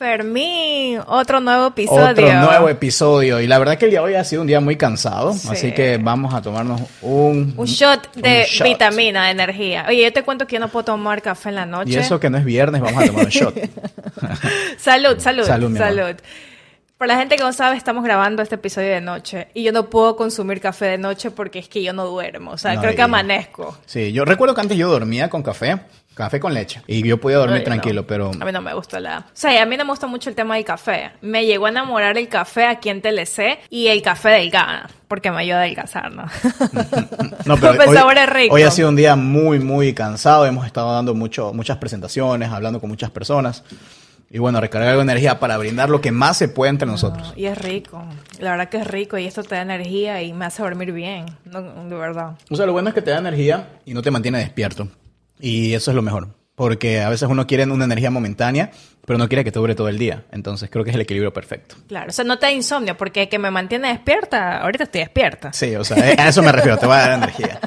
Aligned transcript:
Fermín, 0.00 0.98
otro 1.08 1.40
nuevo 1.40 1.66
episodio. 1.66 2.08
Otro 2.08 2.32
nuevo 2.32 2.70
episodio. 2.70 3.38
Y 3.38 3.46
la 3.46 3.58
verdad 3.58 3.76
que 3.76 3.84
el 3.84 3.90
día 3.90 4.00
de 4.00 4.06
hoy 4.06 4.14
ha 4.14 4.24
sido 4.24 4.40
un 4.40 4.48
día 4.48 4.58
muy 4.58 4.76
cansado. 4.76 5.32
Así 5.50 5.72
que 5.72 5.98
vamos 5.98 6.32
a 6.32 6.40
tomarnos 6.40 6.80
un... 7.02 7.52
Un 7.54 7.66
shot 7.66 8.10
de 8.14 8.46
vitamina, 8.64 9.26
de 9.26 9.32
energía. 9.32 9.84
Oye, 9.86 10.04
yo 10.04 10.10
te 10.10 10.22
cuento 10.22 10.46
que 10.46 10.54
yo 10.54 10.60
no 10.60 10.68
puedo 10.68 10.86
tomar 10.86 11.20
café 11.20 11.50
en 11.50 11.56
la 11.56 11.66
noche. 11.66 11.90
Y 11.90 11.96
eso 11.96 12.18
que 12.18 12.30
no 12.30 12.38
es 12.38 12.46
viernes, 12.46 12.80
vamos 12.80 13.02
a 13.02 13.06
tomar 13.08 13.26
un 13.26 13.30
shot. 13.30 13.54
salud, 14.78 15.18
salud. 15.18 15.44
Salud, 15.44 15.76
salud. 15.76 16.16
Para 16.96 17.12
la 17.14 17.18
gente 17.18 17.36
que 17.36 17.42
no 17.42 17.52
sabe, 17.52 17.76
estamos 17.76 18.02
grabando 18.02 18.42
este 18.42 18.54
episodio 18.54 18.88
de 18.88 19.02
noche 19.02 19.48
y 19.52 19.64
yo 19.64 19.72
no 19.72 19.90
puedo 19.90 20.16
consumir 20.16 20.62
café 20.62 20.86
de 20.86 20.98
noche 20.98 21.30
porque 21.30 21.58
es 21.58 21.68
que 21.68 21.82
yo 21.82 21.92
no 21.92 22.06
duermo. 22.06 22.52
O 22.52 22.58
sea, 22.58 22.80
creo 22.80 22.94
que 22.94 23.02
amanezco. 23.02 23.76
Sí, 23.84 24.12
yo 24.12 24.24
recuerdo 24.24 24.54
que 24.54 24.62
antes 24.62 24.78
yo 24.78 24.88
dormía 24.88 25.28
con 25.28 25.42
café 25.42 25.78
Café 26.14 26.40
con 26.40 26.52
leche. 26.52 26.82
Y 26.86 27.06
yo 27.06 27.18
podía 27.18 27.38
dormir 27.38 27.64
tranquilo, 27.64 28.06
pero... 28.06 28.30
A 28.38 28.44
mí 28.44 28.52
no 28.52 28.60
me 28.60 28.74
gusta 28.74 28.98
la... 29.00 29.20
O 29.20 29.30
sea, 29.32 29.62
a 29.62 29.66
mí 29.66 29.76
no 29.76 29.84
me 29.84 29.92
gusta 29.92 30.06
mucho 30.06 30.28
el 30.28 30.36
tema 30.36 30.56
del 30.56 30.64
café. 30.64 31.12
Me 31.22 31.46
llegó 31.46 31.66
a 31.66 31.68
enamorar 31.70 32.18
el 32.18 32.28
café 32.28 32.66
aquí 32.66 32.88
en 32.88 33.00
TLC 33.00 33.60
y 33.70 33.86
el 33.86 34.02
café 34.02 34.30
del 34.30 34.50
Gana, 34.50 34.90
porque 35.08 35.30
me 35.30 35.38
ayuda 35.38 35.58
a 35.58 35.60
adelgazar, 35.60 36.12
¿no? 36.12 36.24
no, 37.46 37.56
pero 37.60 37.72
hoy, 37.80 37.96
sabor 37.96 38.18
es 38.18 38.28
rico. 38.28 38.54
hoy 38.54 38.62
ha 38.62 38.70
sido 38.70 38.88
un 38.88 38.96
día 38.96 39.14
muy, 39.16 39.60
muy 39.60 39.94
cansado. 39.94 40.46
Hemos 40.46 40.66
estado 40.66 40.92
dando 40.92 41.14
mucho, 41.14 41.52
muchas 41.54 41.78
presentaciones, 41.78 42.50
hablando 42.50 42.80
con 42.80 42.90
muchas 42.90 43.10
personas. 43.10 43.62
Y 44.32 44.38
bueno, 44.38 44.60
recargar 44.60 44.94
de 44.94 45.02
energía 45.02 45.40
para 45.40 45.56
brindar 45.58 45.90
lo 45.90 46.00
que 46.00 46.12
más 46.12 46.36
se 46.36 46.48
puede 46.48 46.70
entre 46.70 46.86
nosotros. 46.86 47.32
y 47.36 47.46
es 47.46 47.58
rico. 47.58 48.04
La 48.38 48.52
verdad 48.52 48.68
que 48.68 48.76
es 48.76 48.86
rico 48.86 49.18
y 49.18 49.26
esto 49.26 49.42
te 49.42 49.56
da 49.56 49.62
energía 49.62 50.22
y 50.22 50.32
me 50.32 50.44
hace 50.44 50.62
dormir 50.62 50.92
bien. 50.92 51.26
de 51.44 51.96
verdad. 51.96 52.32
O 52.48 52.54
sea, 52.54 52.66
lo 52.66 52.72
bueno 52.72 52.90
es 52.90 52.94
que 52.94 53.02
te 53.02 53.10
da 53.10 53.18
energía 53.18 53.80
y 53.84 53.92
no 53.92 54.02
te 54.02 54.10
mantiene 54.10 54.38
despierto. 54.38 54.86
Y 55.40 55.74
eso 55.74 55.90
es 55.90 55.94
lo 55.94 56.02
mejor. 56.02 56.28
Porque 56.54 57.00
a 57.00 57.08
veces 57.08 57.28
uno 57.28 57.46
quiere 57.46 57.64
una 57.64 57.84
energía 57.84 58.10
momentánea, 58.10 58.70
pero 59.10 59.18
no 59.18 59.28
quiere 59.28 59.42
que 59.42 59.50
te 59.50 59.58
dure 59.58 59.74
todo 59.74 59.88
el 59.88 59.98
día. 59.98 60.22
Entonces 60.30 60.70
creo 60.70 60.84
que 60.84 60.90
es 60.90 60.94
el 60.94 61.02
equilibrio 61.02 61.32
perfecto. 61.32 61.74
Claro, 61.88 62.10
o 62.10 62.12
sea, 62.12 62.24
no 62.24 62.38
te 62.38 62.46
da 62.46 62.52
insomnio, 62.52 62.96
porque 62.96 63.28
que 63.28 63.40
me 63.40 63.50
mantiene 63.50 63.88
despierta, 63.88 64.58
ahorita 64.60 64.84
estoy 64.84 65.00
despierta. 65.00 65.52
Sí, 65.52 65.74
o 65.74 65.82
sea, 65.82 65.96
a 65.96 66.28
eso 66.28 66.44
me 66.44 66.52
refiero, 66.52 66.78
te 66.78 66.86
va 66.86 66.98
a 66.98 67.08
dar 67.08 67.18
energía. 67.18 67.58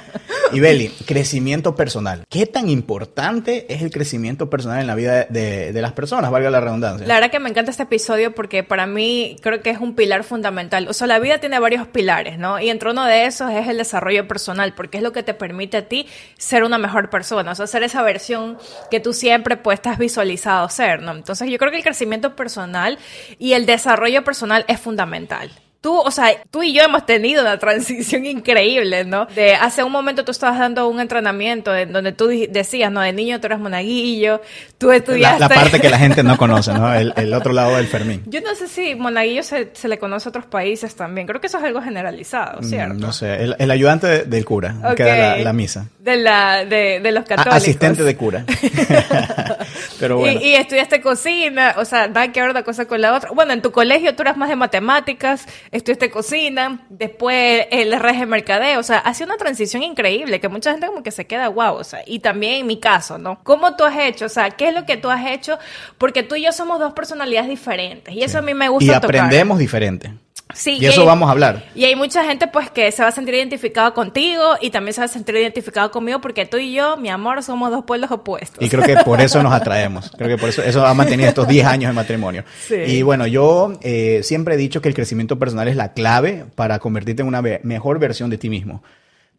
Y 0.53 0.59
Beli, 0.59 0.89
crecimiento 1.08 1.75
personal. 1.75 2.25
¿Qué 2.30 2.45
tan 2.45 2.69
importante 2.69 3.66
es 3.73 3.81
el 3.81 3.89
crecimiento 3.89 4.52
personal 4.52 4.80
en 4.81 4.88
la 4.88 4.94
vida 4.94 5.25
de, 5.27 5.73
de, 5.73 5.81
las 5.81 5.94
personas, 5.94 6.30
valga 6.30 6.52
la 6.52 6.61
redundancia? 6.61 7.08
La 7.08 7.16
verdad 7.16 7.31
que 7.31 7.39
me 7.39 7.50
encanta 7.50 7.72
este 7.72 7.83
episodio 7.83 8.35
porque 8.35 8.63
para 8.63 8.85
mí 8.85 9.35
creo 9.41 9.61
que 9.61 9.72
es 9.72 9.80
un 9.80 9.95
pilar 9.95 10.23
fundamental. 10.23 10.88
O 10.88 10.94
sea, 10.94 11.07
la 11.07 11.17
vida 11.17 11.39
tiene 11.39 11.57
varios 11.57 11.88
pilares, 11.88 12.38
¿no? 12.38 12.59
Y 12.59 12.69
entre 12.69 12.91
uno 12.91 13.03
de 13.05 13.25
esos 13.25 13.52
es 13.52 13.67
el 13.67 13.78
desarrollo 13.78 14.28
personal, 14.28 14.75
porque 14.75 14.97
es 14.97 15.03
lo 15.03 15.11
que 15.11 15.23
te 15.23 15.33
permite 15.33 15.78
a 15.78 15.88
ti 15.88 16.05
ser 16.38 16.63
una 16.63 16.78
mejor 16.78 17.09
persona, 17.09 17.52
o 17.52 17.55
sea, 17.55 17.66
ser 17.66 17.81
esa 17.81 18.03
versión 18.03 18.57
que 18.91 19.00
tú 19.00 19.11
siempre 19.11 19.57
pues 19.57 19.80
estás 19.80 19.97
visualizado 19.97 20.69
ser, 20.69 21.02
¿no? 21.02 21.13
Entonces 21.13 21.32
yo 21.39 21.57
creo 21.57 21.71
que 21.71 21.77
el 21.77 21.83
crecimiento 21.83 22.35
personal 22.35 22.97
y 23.39 23.53
el 23.53 23.65
desarrollo 23.65 24.23
personal 24.23 24.65
es 24.67 24.79
fundamental 24.79 25.51
tú, 25.83 25.99
o 25.99 26.11
sea, 26.11 26.29
tú 26.49 26.63
y 26.63 26.73
yo 26.73 26.81
hemos 26.81 27.05
tenido 27.05 27.41
una 27.41 27.59
transición 27.59 28.25
increíble, 28.37 29.03
¿no? 29.03 29.25
De 29.25 29.53
hace 29.53 29.83
un 29.83 29.91
momento 29.91 30.23
tú 30.23 30.31
estabas 30.31 30.57
dando 30.57 30.87
un 30.87 30.99
entrenamiento 31.01 31.75
en 31.75 31.91
donde 31.91 32.13
tú 32.13 32.27
decías, 32.49 32.89
¿no? 32.89 33.01
De 33.01 33.11
niño 33.11 33.39
tú 33.41 33.47
eres 33.47 33.59
monaguillo, 33.59 34.41
tú 34.77 34.91
estudiaste... 34.93 35.41
La, 35.41 35.49
parte 35.49 35.81
que 35.81 35.89
la 35.89 35.99
gente 35.99 36.23
no 36.23 36.37
conoce, 36.43 36.73
¿no? 36.73 36.91
El, 36.95 37.33
otro 37.33 37.51
lado 37.51 37.75
del 37.75 37.87
Fermín. 37.87 38.23
Yo 38.27 38.39
no 38.39 38.55
sé 38.55 38.69
si 38.69 38.95
monaguillo 38.95 39.43
se, 39.43 39.67
le 39.83 39.99
conoce 39.99 40.29
a 40.29 40.29
otros 40.29 40.45
países 40.45 40.95
también. 40.95 41.27
Creo 41.27 41.41
que 41.41 41.47
eso 41.47 41.57
es 41.57 41.63
algo 41.65 41.81
generalizado, 41.81 42.61
mm, 42.61 42.63
¿cierto? 42.63 42.93
no 42.93 43.11
sé. 43.11 43.43
El, 43.59 43.71
ayudante 43.71 44.23
del 44.23 44.45
cura, 44.45 44.75
que 44.95 45.03
da 45.03 45.35
la, 45.35 45.51
misa. 45.51 45.87
De, 45.99 46.15
la, 46.15 46.63
de, 46.63 47.01
de 47.01 47.11
los 47.11 47.25
católicos. 47.25 47.57
asistente 47.57 48.03
de 48.03 48.15
cura. 48.15 48.45
Pero 50.03 50.17
bueno. 50.17 50.41
Y, 50.41 50.49
y, 50.49 50.55
estudiaste 50.55 50.99
cocina, 50.99 51.75
o 51.77 51.85
sea, 51.85 52.07
nada 52.07 52.29
que 52.33 52.41
ver 52.41 52.49
una 52.49 52.63
cosa 52.63 52.85
con 52.85 52.99
la 52.99 53.13
otra. 53.15 53.31
Bueno, 53.31 53.53
en 53.53 53.61
tu 53.61 53.71
colegio 53.71 54.13
tú 54.15 54.23
eras 54.23 54.35
más 54.35 54.49
de 54.49 54.57
matemáticas, 54.57 55.47
estudiaste 55.71 56.09
cocina, 56.11 56.81
después 56.89 57.67
el 57.71 57.97
régimen 57.97 58.29
mercadeo, 58.29 58.81
o 58.81 58.83
sea, 58.83 58.97
ha 58.97 59.13
sido 59.13 59.27
una 59.27 59.37
transición 59.37 59.81
increíble 59.81 60.41
que 60.41 60.50
mucha 60.50 60.72
gente 60.72 60.88
como 60.88 61.03
que 61.03 61.11
se 61.11 61.25
queda 61.25 61.47
guau, 61.47 61.78
o 61.78 61.83
sea, 61.85 62.01
y 62.05 62.19
también 62.19 62.55
en 62.55 62.67
mi 62.67 62.81
caso, 62.81 63.17
¿no? 63.17 63.41
¿Cómo 63.44 63.78
tú 63.78 63.85
has 63.85 63.97
hecho? 63.97 64.25
O 64.25 64.29
sea, 64.29 64.51
¿qué 64.51 64.67
es 64.67 64.73
lo 64.73 64.85
que 64.85 64.97
tú 64.97 65.09
has 65.09 65.25
hecho? 65.25 65.57
Porque 65.97 66.22
tú 66.22 66.35
y 66.35 66.44
yo 66.44 66.51
somos 66.51 66.79
dos 66.79 66.91
personalidades 66.91 67.49
diferentes 67.49 68.13
y 68.13 68.23
eso 68.23 68.39
a 68.39 68.41
mí 68.41 68.53
me 68.53 68.67
gusta. 68.67 68.91
Y 68.91 68.94
aprendemos 68.94 69.57
diferente. 69.57 70.11
Sí, 70.53 70.78
y 70.80 70.86
eso 70.86 71.06
vamos 71.06 71.28
a 71.28 71.31
hablar. 71.31 71.66
Y 71.75 71.86
hay 71.86 71.96
mucha 71.96 72.24
gente 72.24 72.47
pues 72.47 72.69
que 72.69 72.91
se 72.91 73.02
va 73.02 73.09
a 73.09 73.12
sentir 73.12 73.34
identificado 73.34 73.94
contigo 73.94 74.56
y 74.62 74.69
también 74.69 74.94
se 74.94 75.02
va 75.02 75.06
a 75.06 75.08
sentir 75.08 75.36
identificado 75.36 75.91
conmigo 75.91 76.22
porque 76.22 76.46
tú 76.46 76.58
y 76.58 76.74
yo, 76.74 76.97
mi 76.97 77.09
amor, 77.09 77.41
somos 77.44 77.72
dos 77.72 77.86
pueblos 77.86 78.12
opuestos. 78.12 78.64
Y 78.64 78.69
creo 78.69 78.84
que 78.84 78.97
por 79.03 79.22
eso 79.22 79.41
nos 79.44 79.53
atraemos. 79.53 80.12
Creo 80.18 80.30
que 80.30 80.38
por 80.38 80.50
eso 80.50 80.62
eso 80.64 80.86
ha 80.86 80.94
mantenido 80.94 81.30
estos 81.30 81.47
10 81.47 81.66
años 81.66 81.90
de 81.90 81.94
matrimonio. 81.94 82.44
Y 82.69 83.02
bueno, 83.02 83.28
yo 83.28 83.74
eh, 83.81 84.22
siempre 84.24 84.56
he 84.56 84.58
dicho 84.58 84.81
que 84.81 84.90
el 84.90 84.96
crecimiento 84.96 85.40
personal 85.40 85.68
es 85.68 85.75
la 85.75 85.94
clave 85.94 86.46
para 86.56 86.80
convertirte 86.80 87.22
en 87.22 87.28
una 87.28 87.41
mejor 87.41 88.00
versión 88.00 88.30
de 88.30 88.38
ti 88.38 88.50
mismo. 88.50 88.84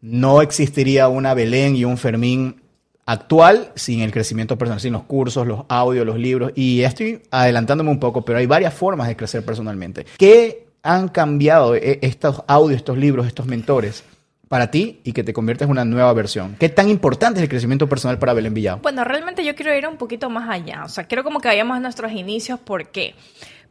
No 0.01 0.41
existiría 0.41 1.07
una 1.07 1.33
Belén 1.33 1.75
y 1.75 1.85
un 1.85 1.97
Fermín 1.97 2.61
actual 3.05 3.71
sin 3.75 4.01
el 4.01 4.11
crecimiento 4.11 4.57
personal, 4.57 4.79
sin 4.79 4.93
los 4.93 5.03
cursos, 5.03 5.47
los 5.47 5.61
audios, 5.69 6.05
los 6.05 6.17
libros. 6.17 6.51
Y 6.55 6.81
estoy 6.81 7.21
adelantándome 7.31 7.91
un 7.91 7.99
poco, 7.99 8.25
pero 8.25 8.39
hay 8.39 8.45
varias 8.45 8.73
formas 8.73 9.07
de 9.07 9.15
crecer 9.15 9.45
personalmente. 9.45 10.05
¿Qué 10.17 10.64
han 10.85 11.09
cambiado 11.09 11.75
eh, 11.75 11.99
estos 12.01 12.43
audios, 12.47 12.77
estos 12.77 12.97
libros, 12.97 13.27
estos 13.27 13.47
mentores 13.47 14.03
para 14.47 14.69
ti 14.69 15.01
y 15.03 15.11
que 15.11 15.23
te 15.23 15.33
conviertes 15.33 15.65
en 15.65 15.71
una 15.71 15.83
nueva 15.83 16.13
versión? 16.13 16.55
¿Qué 16.59 16.69
tan 16.69 16.89
importante 16.89 17.39
es 17.39 17.43
el 17.43 17.49
crecimiento 17.49 17.89
personal 17.89 18.19
para 18.19 18.33
Belén 18.33 18.53
Villado? 18.53 18.79
Bueno, 18.81 19.03
realmente 19.03 19.43
yo 19.43 19.55
quiero 19.55 19.75
ir 19.75 19.87
un 19.87 19.97
poquito 19.97 20.29
más 20.29 20.47
allá. 20.47 20.83
O 20.85 20.89
sea, 20.89 21.05
quiero 21.05 21.23
como 21.23 21.41
que 21.41 21.47
vayamos 21.47 21.75
a 21.75 21.79
nuestros 21.79 22.11
inicios. 22.11 22.59
¿Por 22.59 22.89
qué? 22.89 23.15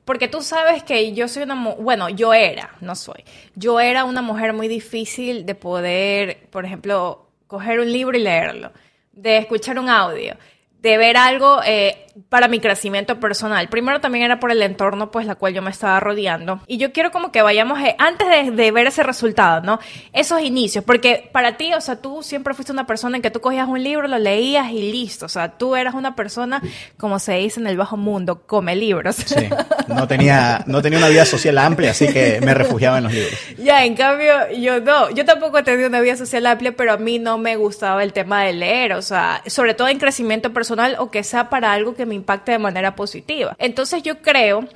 Porque 0.05 0.29
tú 0.29 0.43
sabes 0.43 0.83
que 0.83 1.15
yo 1.15 1.29
soy 1.29 1.45
una, 1.45 1.77
bueno, 1.79 2.09
yo 2.11 2.35
era, 2.35 2.73
no 2.81 2.95
soy, 2.95 3.25
yo 3.55 3.81
era 3.81 4.05
una 4.05 4.21
mujer 4.21 4.53
muy 4.53 4.69
difícil 4.69 5.47
de 5.47 5.55
poder, 5.55 6.47
por 6.51 6.67
ejemplo, 6.67 7.31
coger 7.47 7.81
un 7.81 7.91
libro 7.91 8.19
y 8.19 8.21
leerlo, 8.21 8.71
de 9.13 9.39
escuchar 9.39 9.79
un 9.79 9.89
audio, 9.89 10.37
de 10.85 10.99
ver 10.99 11.17
algo 11.17 11.63
eh, 11.65 11.97
para 12.29 12.47
mi 12.47 12.61
crecimiento 12.61 13.19
personal. 13.19 13.69
Primero 13.71 14.03
también 14.03 14.27
era 14.27 14.39
por 14.39 14.51
el 14.51 14.63
entorno, 14.63 15.11
pues, 15.11 15.27
la 15.27 15.35
cual 15.35 15.55
yo 15.55 15.63
me 15.63 15.71
estaba 15.71 15.99
rodeando. 15.99 16.61
Y 16.67 16.77
yo 16.77 16.93
quiero 16.93 17.11
como 17.11 17.33
que 17.33 17.41
vayamos, 17.41 17.81
eh, 17.81 17.97
antes 17.99 18.55
de, 18.55 18.71
ver 18.71 18.87
ese 18.87 19.03
resultado, 19.03 19.63
¿no? 19.63 19.81
Esos 20.13 20.43
inicios, 20.43 20.85
porque 20.85 21.31
para 21.33 21.57
ti, 21.57 21.73
o 21.73 21.81
sea, 21.81 21.97
tú 21.97 22.23
siempre 22.23 22.53
fuiste 22.53 22.71
una 22.71 22.87
persona 22.87 23.17
en 23.17 23.23
que 23.23 23.31
tú 23.31 23.41
cogías 23.41 23.67
un 23.67 23.83
libro, 23.83 24.07
lo 24.09 24.19
leías 24.19 24.71
y 24.71 24.93
listo. 24.93 25.25
O 25.25 25.29
sea, 25.31 25.57
tú 25.57 25.75
eras 25.75 25.95
una 25.95 26.15
persona, 26.15 26.61
como 26.99 27.19
se 27.19 27.33
dice 27.33 27.61
en 27.61 27.67
el 27.67 27.79
bajo 27.79 27.97
mundo, 27.97 28.43
come 28.47 28.77
libros. 28.77 29.17
Sí, 29.17 29.49
no 29.89 30.07
tenía, 30.07 30.63
no 30.67 30.83
tenía 30.83 30.99
una 30.99 31.09
vida 31.09 31.25
social 31.25 31.57
amplia, 31.57 31.93
así 31.93 32.13
que 32.13 32.41
me 32.43 32.53
refugiaba 32.53 32.99
en 32.99 33.05
los 33.05 33.15
libros. 33.15 33.33
Ya, 33.57 33.85
en 33.85 33.95
cambio, 33.95 34.35
yo 34.53 34.81
no, 34.81 35.11
yo 35.11 35.25
tampoco 35.25 35.59
he 35.59 35.63
tenido 35.63 35.89
una 35.89 36.01
vida 36.01 36.17
social 36.17 36.47
amplia, 36.47 36.73
pero 36.77 36.93
a 36.93 36.97
mí 36.99 37.19
no 37.19 37.39
me 37.39 37.57
gustaba 37.57 38.03
el 38.03 38.13
tema 38.13 38.43
de 38.43 38.53
leer, 38.53 38.93
o 38.93 39.03
sea, 39.03 39.43
sobre 39.47 39.73
todo 39.73 39.89
en 39.89 39.99
crecimiento 39.99 40.53
personal 40.53 40.74
o 40.99 41.11
que 41.11 41.23
sea 41.23 41.51
para 41.51 41.73
algo 41.73 41.95
que 41.95 42.07
me 42.07 42.15
impacte 42.15 42.53
de 42.53 42.59
manera 42.59 42.95
positiva. 42.95 43.57
Entonces 43.59 44.03
yo 44.03 44.23
creo 44.23 44.69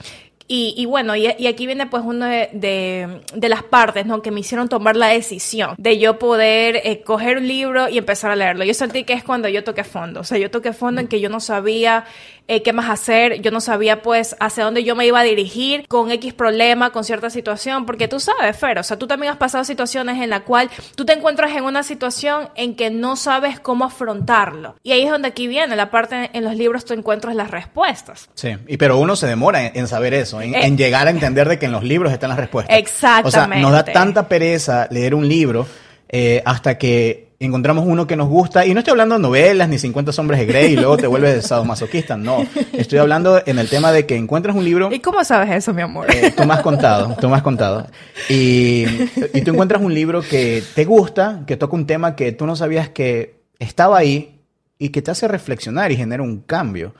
y, 0.51 0.87
bueno, 0.87 1.15
y, 1.15 1.27
aquí 1.47 1.67
viene 1.67 1.87
pues 1.87 2.03
una 2.05 2.29
de, 2.29 3.21
las 3.35 3.63
partes, 3.63 4.07
¿no? 4.07 4.23
Que 4.23 4.31
me 4.31 4.41
hicieron 4.41 4.69
tomar 4.69 4.97
la 4.97 5.09
decisión 5.09 5.75
de 5.77 5.99
yo 5.99 6.19
poder 6.19 6.81
eh, 6.85 7.03
coger 7.03 7.37
un 7.37 7.47
libro 7.47 7.89
y 7.89 7.99
empezar 7.99 8.31
a 8.31 8.37
leerlo. 8.37 8.65
Yo 8.65 8.75
sentí 8.75 9.05
que 9.05 9.13
es 9.13 9.23
cuando 9.23 9.49
yo 9.49 9.63
toqué 9.63 9.85
fondo. 9.85 10.21
O 10.21 10.25
sea, 10.25 10.39
yo 10.39 10.51
toqué 10.51 10.73
fondo 10.73 11.01
en 11.01 11.09
que 11.09 11.21
yo 11.21 11.29
no 11.29 11.41
sabía 11.41 12.07
eh, 12.51 12.63
qué 12.63 12.73
más 12.73 12.89
hacer, 12.89 13.43
yo 13.43 13.51
no 13.51 13.61
sabía 13.61 14.01
pues 14.01 14.35
hacia 14.41 14.65
dónde 14.65 14.83
yo 14.83 14.97
me 14.97 15.07
iba 15.07 15.21
a 15.21 15.23
dirigir 15.23 15.87
con 15.87 16.11
X 16.11 16.33
problema, 16.33 16.93
con 16.93 17.05
cierta 17.05 17.29
situación, 17.29 17.85
porque 17.85 18.09
tú 18.09 18.21
sabes, 18.21 18.57
Fer, 18.57 18.79
o 18.79 18.83
sea, 18.83 18.99
tú 18.99 19.07
también 19.07 19.33
has 19.33 19.39
pasado 19.39 19.65
situaciones 19.65 20.23
en 20.23 20.31
la 20.31 20.41
cual 20.41 20.71
tú 20.95 21.05
te 21.05 21.13
encuentras 21.13 21.55
en 21.55 21.65
una 21.65 21.83
situación 21.83 22.49
en 22.55 22.75
que 22.75 22.89
no 22.89 23.17
sabes 23.17 23.61
cómo 23.61 23.85
afrontarlo. 23.85 24.77
Y 24.83 24.93
ahí 24.93 25.03
es 25.03 25.11
donde 25.11 25.29
aquí 25.29 25.47
viene 25.47 25.77
la 25.77 25.91
parte 25.91 26.31
en 26.33 26.43
los 26.43 26.57
libros 26.57 26.87
tú 26.87 26.95
encuentras 26.95 27.37
las 27.37 27.51
respuestas. 27.51 28.31
Sí, 28.33 28.57
y 28.67 28.79
pero 28.79 28.97
uno 28.97 29.15
se 29.15 29.27
demora 29.27 29.67
en, 29.67 29.87
saber 29.87 30.15
eso, 30.15 30.38
en, 30.41 30.55
en, 30.55 30.75
eh, 30.75 30.77
llegar 30.77 31.07
a 31.07 31.11
entender 31.11 31.49
de 31.49 31.59
que 31.59 31.67
en 31.67 31.73
los 31.73 31.85
libros 31.85 32.13
están 32.13 32.31
las 32.31 32.39
respuestas. 32.39 32.77
Exactamente. 32.79 33.29
O 33.29 33.31
sea, 33.31 33.47
nos 33.47 33.73
da 33.73 33.85
tanta 33.85 34.29
pereza 34.29 34.87
leer 34.91 35.15
un 35.15 35.29
libro 35.29 35.67
eh, 36.09 36.43
hasta 36.45 36.79
que 36.79 37.29
encontramos 37.41 37.85
uno 37.87 38.07
que 38.07 38.17
nos 38.17 38.29
gusta, 38.29 38.67
y 38.67 38.75
no 38.75 38.81
estoy 38.81 38.93
hablando 38.93 39.15
de 39.15 39.21
novelas 39.21 39.69
ni 39.69 39.79
50 39.79 40.11
sombres 40.11 40.41
de 40.41 40.47
Grey 40.47 40.73
y 40.73 40.77
luego 40.77 40.97
te 40.97 41.07
vuelves 41.07 41.47
sadomasoquista, 41.47 42.17
no. 42.17 42.45
Estoy 42.73 42.99
hablando 42.99 43.41
en 43.45 43.59
el 43.59 43.69
tema 43.69 43.93
de 43.93 44.07
que 44.07 44.17
encuentras 44.17 44.57
un 44.57 44.65
libro. 44.65 44.91
¿Y 44.93 44.99
cómo 44.99 45.23
sabes 45.23 45.51
eso, 45.51 45.73
mi 45.73 45.83
amor? 45.83 46.07
Eh, 46.11 46.33
tú 46.37 46.45
me 46.45 46.55
has 46.55 46.63
contado, 46.63 47.17
tú 47.21 47.29
me 47.29 47.37
has 47.37 47.43
contado. 47.43 47.87
Y, 48.29 48.87
y 49.35 49.43
tú 49.43 49.53
encuentras 49.53 49.81
un 49.81 49.95
libro 49.95 50.23
que 50.23 50.63
te 50.75 50.85
gusta, 50.85 51.43
que 51.47 51.57
toca 51.57 51.77
un 51.77 51.87
tema 51.87 52.17
que 52.17 52.33
tú 52.33 52.47
no 52.47 52.57
sabías 52.57 52.89
que 52.89 53.39
estaba 53.59 53.99
ahí 53.99 54.41
y 54.79 54.89
que 54.89 55.03
te 55.03 55.11
hace 55.11 55.29
reflexionar 55.29 55.93
y 55.93 55.97
genera 55.97 56.23
un 56.23 56.41
cambio. 56.41 56.95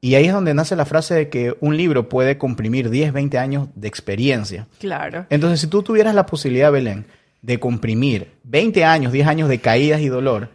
Y 0.00 0.14
ahí 0.14 0.26
es 0.26 0.32
donde 0.32 0.54
nace 0.54 0.76
la 0.76 0.84
frase 0.84 1.14
de 1.14 1.28
que 1.28 1.56
un 1.60 1.76
libro 1.76 2.08
puede 2.08 2.38
comprimir 2.38 2.88
10, 2.88 3.12
20 3.12 3.38
años 3.38 3.68
de 3.74 3.88
experiencia. 3.88 4.68
Claro. 4.78 5.26
Entonces, 5.28 5.60
si 5.60 5.66
tú 5.66 5.82
tuvieras 5.82 6.14
la 6.14 6.26
posibilidad, 6.26 6.70
Belén, 6.70 7.06
de 7.42 7.58
comprimir 7.58 8.32
20 8.44 8.84
años, 8.84 9.12
10 9.12 9.26
años 9.26 9.48
de 9.48 9.60
caídas 9.60 10.00
y 10.00 10.08
dolor 10.08 10.50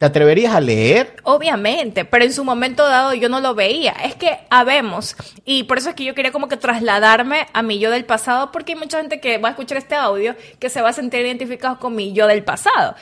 ¿Te 0.00 0.06
atreverías 0.06 0.54
a 0.54 0.60
leer? 0.60 1.16
Obviamente, 1.24 2.06
pero 2.06 2.24
en 2.24 2.32
su 2.32 2.42
momento 2.42 2.88
dado 2.88 3.12
yo 3.12 3.28
no 3.28 3.38
lo 3.40 3.54
veía. 3.54 3.92
Es 4.02 4.14
que 4.14 4.38
habemos, 4.48 5.14
y 5.44 5.64
por 5.64 5.76
eso 5.76 5.90
es 5.90 5.94
que 5.94 6.04
yo 6.04 6.14
quería 6.14 6.32
como 6.32 6.48
que 6.48 6.56
trasladarme 6.56 7.48
a 7.52 7.60
mi 7.60 7.78
yo 7.78 7.90
del 7.90 8.06
pasado, 8.06 8.50
porque 8.50 8.72
hay 8.72 8.78
mucha 8.78 8.96
gente 8.96 9.20
que 9.20 9.36
va 9.36 9.48
a 9.48 9.50
escuchar 9.50 9.76
este 9.76 9.94
audio 9.94 10.36
que 10.58 10.70
se 10.70 10.80
va 10.80 10.88
a 10.88 10.94
sentir 10.94 11.20
identificado 11.20 11.78
con 11.78 11.94
mi 11.94 12.14
yo 12.14 12.26
del 12.28 12.42
pasado 12.42 12.94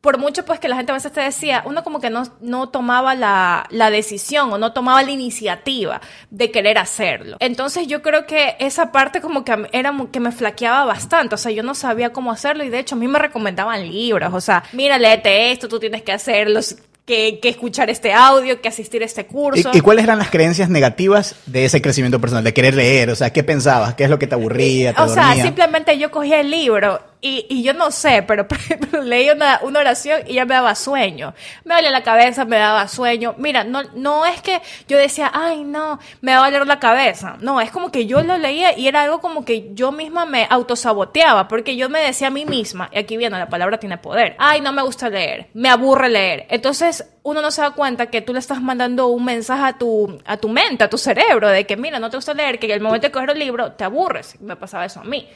por 0.00 0.18
mucho 0.18 0.44
pues 0.44 0.58
que 0.58 0.68
la 0.68 0.76
gente 0.76 0.92
a 0.92 0.94
veces 0.94 1.12
te 1.12 1.20
decía, 1.20 1.62
uno 1.66 1.84
como 1.84 2.00
que 2.00 2.08
no, 2.08 2.22
no 2.40 2.70
tomaba 2.70 3.14
la, 3.14 3.66
la, 3.70 3.90
decisión 3.90 4.52
o 4.52 4.58
no 4.58 4.72
tomaba 4.72 5.02
la 5.02 5.10
iniciativa 5.10 6.00
de 6.30 6.50
querer 6.50 6.78
hacerlo. 6.78 7.36
Entonces 7.40 7.86
yo 7.86 8.00
creo 8.00 8.26
que 8.26 8.56
esa 8.60 8.92
parte 8.92 9.20
como 9.20 9.44
que 9.44 9.68
era 9.72 9.94
que 10.10 10.20
me 10.20 10.32
flaqueaba 10.32 10.84
bastante, 10.86 11.34
o 11.34 11.38
sea, 11.38 11.52
yo 11.52 11.62
no 11.62 11.74
sabía 11.74 12.12
cómo 12.12 12.32
hacerlo 12.32 12.64
y 12.64 12.70
de 12.70 12.78
hecho 12.78 12.94
a 12.94 12.98
mí 12.98 13.08
me 13.08 13.18
recomendaban 13.18 13.86
libros, 13.90 14.32
o 14.32 14.40
sea, 14.40 14.62
mira, 14.72 14.98
léete 14.98 15.52
esto, 15.52 15.68
tú 15.68 15.78
tienes 15.78 16.02
que 16.02 16.12
hacerlo, 16.12 16.60
que, 17.04 17.40
escuchar 17.42 17.90
este 17.90 18.12
audio, 18.12 18.60
que 18.60 18.68
asistir 18.68 19.02
a 19.02 19.06
este 19.06 19.26
curso. 19.26 19.70
¿Y, 19.72 19.80
cuáles 19.80 20.04
eran 20.04 20.18
las 20.18 20.30
creencias 20.30 20.70
negativas 20.70 21.36
de 21.46 21.64
ese 21.64 21.82
crecimiento 21.82 22.20
personal, 22.20 22.44
de 22.44 22.54
querer 22.54 22.74
leer? 22.74 23.10
O 23.10 23.16
sea, 23.16 23.32
¿qué 23.32 23.42
pensabas? 23.42 23.94
¿Qué 23.94 24.04
es 24.04 24.10
lo 24.10 24.18
que 24.18 24.26
te 24.26 24.34
aburría? 24.34 24.92
Te 24.92 25.02
o 25.02 25.08
sea, 25.08 25.34
simplemente 25.34 25.98
yo 25.98 26.10
cogía 26.10 26.40
el 26.40 26.50
libro 26.50 27.00
y, 27.20 27.46
y, 27.50 27.62
yo 27.62 27.74
no 27.74 27.90
sé, 27.90 28.22
pero 28.26 28.46
leí 29.02 29.28
una, 29.30 29.60
una, 29.62 29.80
oración 29.80 30.22
y 30.26 30.34
ya 30.34 30.44
me 30.44 30.54
daba 30.54 30.74
sueño. 30.74 31.34
Me 31.64 31.74
dolía 31.74 31.90
la 31.90 32.02
cabeza, 32.02 32.44
me 32.44 32.56
daba 32.56 32.88
sueño. 32.88 33.34
Mira, 33.36 33.64
no, 33.64 33.82
no 33.94 34.24
es 34.24 34.40
que 34.40 34.60
yo 34.88 34.96
decía, 34.96 35.30
ay, 35.34 35.64
no, 35.64 35.98
me 36.20 36.34
va 36.34 36.46
a 36.46 36.50
doler 36.50 36.66
la 36.66 36.80
cabeza. 36.80 37.36
No, 37.40 37.60
es 37.60 37.70
como 37.70 37.90
que 37.90 38.06
yo 38.06 38.22
lo 38.22 38.38
leía 38.38 38.76
y 38.76 38.88
era 38.88 39.02
algo 39.02 39.20
como 39.20 39.44
que 39.44 39.74
yo 39.74 39.92
misma 39.92 40.24
me 40.24 40.46
autosaboteaba, 40.48 41.48
porque 41.48 41.76
yo 41.76 41.88
me 41.88 42.00
decía 42.00 42.28
a 42.28 42.30
mí 42.30 42.46
misma, 42.46 42.88
y 42.92 42.98
aquí 42.98 43.16
viene, 43.16 43.38
la 43.38 43.48
palabra 43.48 43.78
tiene 43.78 43.98
poder, 43.98 44.36
ay, 44.38 44.60
no 44.60 44.72
me 44.72 44.82
gusta 44.82 45.08
leer, 45.08 45.48
me 45.54 45.68
aburre 45.68 46.08
leer. 46.08 46.46
Entonces, 46.48 47.04
uno 47.22 47.42
no 47.42 47.50
se 47.50 47.60
da 47.60 47.72
cuenta 47.72 48.06
que 48.06 48.22
tú 48.22 48.32
le 48.32 48.38
estás 48.38 48.62
mandando 48.62 49.08
un 49.08 49.24
mensaje 49.24 49.64
a 49.64 49.72
tu, 49.78 50.18
a 50.24 50.36
tu 50.36 50.48
mente, 50.48 50.84
a 50.84 50.90
tu 50.90 50.96
cerebro, 50.96 51.48
de 51.48 51.66
que, 51.66 51.76
mira, 51.76 51.98
no 51.98 52.10
te 52.10 52.16
gusta 52.16 52.32
leer, 52.34 52.58
que 52.58 52.66
en 52.66 52.72
el 52.72 52.80
momento 52.80 53.06
de 53.06 53.12
coger 53.12 53.30
el 53.30 53.38
libro 53.38 53.72
te 53.72 53.84
aburres. 53.84 54.40
Me 54.40 54.56
pasaba 54.56 54.86
eso 54.86 55.00
a 55.00 55.04
mí. 55.04 55.28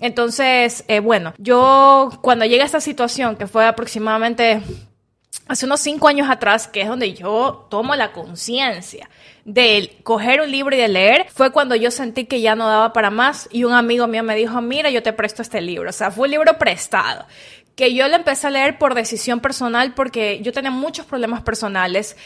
Entonces, 0.00 0.84
eh, 0.86 1.00
bueno, 1.00 1.34
yo 1.38 2.10
cuando 2.22 2.44
llegué 2.44 2.62
a 2.62 2.66
esta 2.66 2.80
situación, 2.80 3.36
que 3.36 3.46
fue 3.46 3.66
aproximadamente 3.66 4.62
hace 5.48 5.66
unos 5.66 5.80
cinco 5.80 6.08
años 6.08 6.30
atrás, 6.30 6.68
que 6.68 6.82
es 6.82 6.88
donde 6.88 7.12
yo 7.14 7.66
tomo 7.68 7.96
la 7.96 8.12
conciencia 8.12 9.10
de 9.44 9.98
coger 10.04 10.40
un 10.40 10.50
libro 10.50 10.74
y 10.74 10.78
de 10.78 10.88
leer, 10.88 11.26
fue 11.34 11.50
cuando 11.50 11.74
yo 11.74 11.90
sentí 11.90 12.24
que 12.24 12.40
ya 12.40 12.54
no 12.54 12.66
daba 12.66 12.92
para 12.92 13.10
más 13.10 13.48
y 13.50 13.64
un 13.64 13.72
amigo 13.72 14.06
mío 14.06 14.22
me 14.22 14.36
dijo, 14.36 14.60
mira, 14.62 14.88
yo 14.88 15.02
te 15.02 15.12
presto 15.12 15.42
este 15.42 15.60
libro. 15.60 15.90
O 15.90 15.92
sea, 15.92 16.10
fue 16.10 16.28
un 16.28 16.30
libro 16.30 16.58
prestado 16.58 17.26
que 17.74 17.94
yo 17.94 18.08
lo 18.08 18.16
empecé 18.16 18.46
a 18.46 18.50
leer 18.50 18.78
por 18.78 18.94
decisión 18.94 19.40
personal 19.40 19.94
porque 19.94 20.40
yo 20.42 20.52
tenía 20.52 20.70
muchos 20.70 21.06
problemas 21.06 21.42
personales 21.42 22.16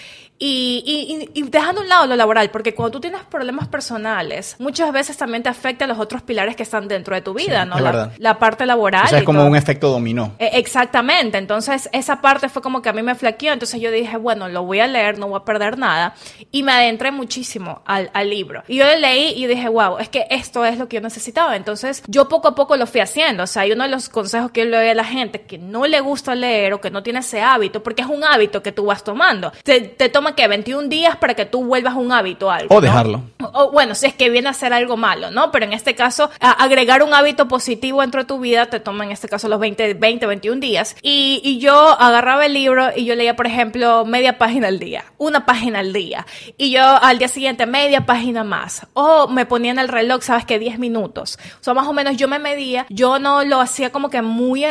y, 0.40 1.28
y, 1.34 1.42
dejando 1.42 1.80
a 1.80 1.84
un 1.84 1.88
lado 1.88 2.06
lo 2.06 2.14
laboral, 2.14 2.50
porque 2.50 2.72
cuando 2.72 2.92
tú 2.92 3.00
tienes 3.00 3.22
problemas 3.24 3.66
personales, 3.66 4.54
muchas 4.60 4.92
veces 4.92 5.16
también 5.16 5.42
te 5.42 5.48
afecta 5.48 5.84
a 5.84 5.88
los 5.88 5.98
otros 5.98 6.22
pilares 6.22 6.54
que 6.54 6.62
están 6.62 6.86
dentro 6.86 7.16
de 7.16 7.22
tu 7.22 7.34
vida, 7.34 7.64
¿no? 7.64 7.80
La, 7.80 8.12
la, 8.16 8.38
parte 8.38 8.64
laboral. 8.64 9.06
O 9.06 9.08
sea, 9.08 9.18
es 9.18 9.24
como 9.24 9.44
un 9.44 9.56
efecto 9.56 9.90
dominó. 9.90 10.36
E, 10.38 10.50
exactamente. 10.54 11.38
Entonces, 11.38 11.88
esa 11.92 12.20
parte 12.20 12.48
fue 12.48 12.62
como 12.62 12.82
que 12.82 12.88
a 12.88 12.92
mí 12.92 13.02
me 13.02 13.16
flaqueó. 13.16 13.52
Entonces, 13.52 13.80
yo 13.80 13.90
dije, 13.90 14.16
bueno, 14.16 14.48
lo 14.48 14.62
voy 14.62 14.78
a 14.78 14.86
leer, 14.86 15.18
no 15.18 15.26
voy 15.26 15.40
a 15.40 15.44
perder 15.44 15.76
nada. 15.76 16.14
Y 16.52 16.62
me 16.62 16.70
adentré 16.70 17.10
muchísimo 17.10 17.82
al, 17.84 18.08
al 18.14 18.30
libro. 18.30 18.62
Y 18.68 18.76
yo 18.76 18.86
lo 18.86 18.96
leí 18.96 19.32
y 19.42 19.48
dije, 19.48 19.68
wow, 19.68 19.98
es 19.98 20.08
que 20.08 20.28
esto 20.30 20.64
es 20.64 20.78
lo 20.78 20.88
que 20.88 20.96
yo 20.96 21.02
necesitaba. 21.02 21.56
Entonces, 21.56 22.04
yo 22.06 22.28
poco 22.28 22.46
a 22.46 22.54
poco 22.54 22.76
lo 22.76 22.86
fui 22.86 23.00
haciendo. 23.00 23.42
O 23.42 23.46
sea, 23.48 23.62
hay 23.62 23.72
uno 23.72 23.82
de 23.82 23.90
los 23.90 24.08
consejos 24.08 24.52
que 24.52 24.60
yo 24.60 24.66
le 24.66 24.76
doy 24.76 24.88
a 24.88 24.94
la 24.94 25.04
gente 25.04 25.37
que 25.42 25.58
no 25.58 25.86
le 25.86 26.00
gusta 26.00 26.34
leer 26.34 26.72
o 26.72 26.80
que 26.80 26.90
no 26.90 27.02
tiene 27.02 27.20
ese 27.20 27.40
hábito, 27.40 27.82
porque 27.82 28.02
es 28.02 28.08
un 28.08 28.24
hábito 28.24 28.62
que 28.62 28.72
tú 28.72 28.86
vas 28.86 29.04
tomando. 29.04 29.52
Te, 29.62 29.80
te 29.80 30.08
toma 30.08 30.34
que 30.34 30.46
21 30.48 30.88
días 30.88 31.16
para 31.16 31.34
que 31.34 31.46
tú 31.46 31.64
vuelvas 31.64 31.94
un 31.94 32.12
hábito 32.12 32.50
algo. 32.50 32.74
O 32.74 32.80
dejarlo. 32.80 33.22
O, 33.40 33.70
bueno, 33.70 33.94
si 33.94 34.06
es 34.06 34.14
que 34.14 34.30
viene 34.30 34.48
a 34.48 34.52
ser 34.52 34.72
algo 34.72 34.96
malo, 34.96 35.30
¿no? 35.30 35.50
Pero 35.52 35.64
en 35.64 35.72
este 35.72 35.94
caso, 35.94 36.30
agregar 36.40 37.02
un 37.02 37.14
hábito 37.14 37.48
positivo 37.48 38.00
dentro 38.00 38.22
de 38.22 38.26
tu 38.26 38.38
vida 38.38 38.66
te 38.66 38.80
toma 38.80 39.04
en 39.04 39.12
este 39.12 39.28
caso 39.28 39.48
los 39.48 39.60
20, 39.60 39.94
20 39.94 40.26
21 40.26 40.60
días. 40.60 40.96
Y, 41.02 41.40
y 41.44 41.58
yo 41.58 41.74
agarraba 41.74 42.46
el 42.46 42.54
libro 42.54 42.88
y 42.94 43.04
yo 43.04 43.14
leía, 43.14 43.36
por 43.36 43.46
ejemplo, 43.46 44.04
media 44.04 44.38
página 44.38 44.68
al 44.68 44.78
día, 44.78 45.04
una 45.18 45.46
página 45.46 45.80
al 45.80 45.92
día. 45.92 46.26
Y 46.56 46.70
yo 46.70 46.82
al 46.82 47.18
día 47.18 47.28
siguiente, 47.28 47.66
media 47.66 48.06
página 48.06 48.44
más. 48.44 48.86
O 48.94 49.28
me 49.28 49.46
ponía 49.46 49.72
en 49.72 49.78
el 49.78 49.88
reloj, 49.88 50.22
sabes 50.22 50.44
que 50.44 50.58
10 50.58 50.78
minutos. 50.78 51.38
O 51.60 51.64
sea, 51.64 51.74
más 51.74 51.86
o 51.86 51.92
menos 51.92 52.16
yo 52.16 52.28
me 52.28 52.38
medía. 52.38 52.86
Yo 52.88 53.18
no 53.18 53.44
lo 53.44 53.60
hacía 53.60 53.90
como 53.90 54.10
que 54.10 54.22
muy 54.22 54.64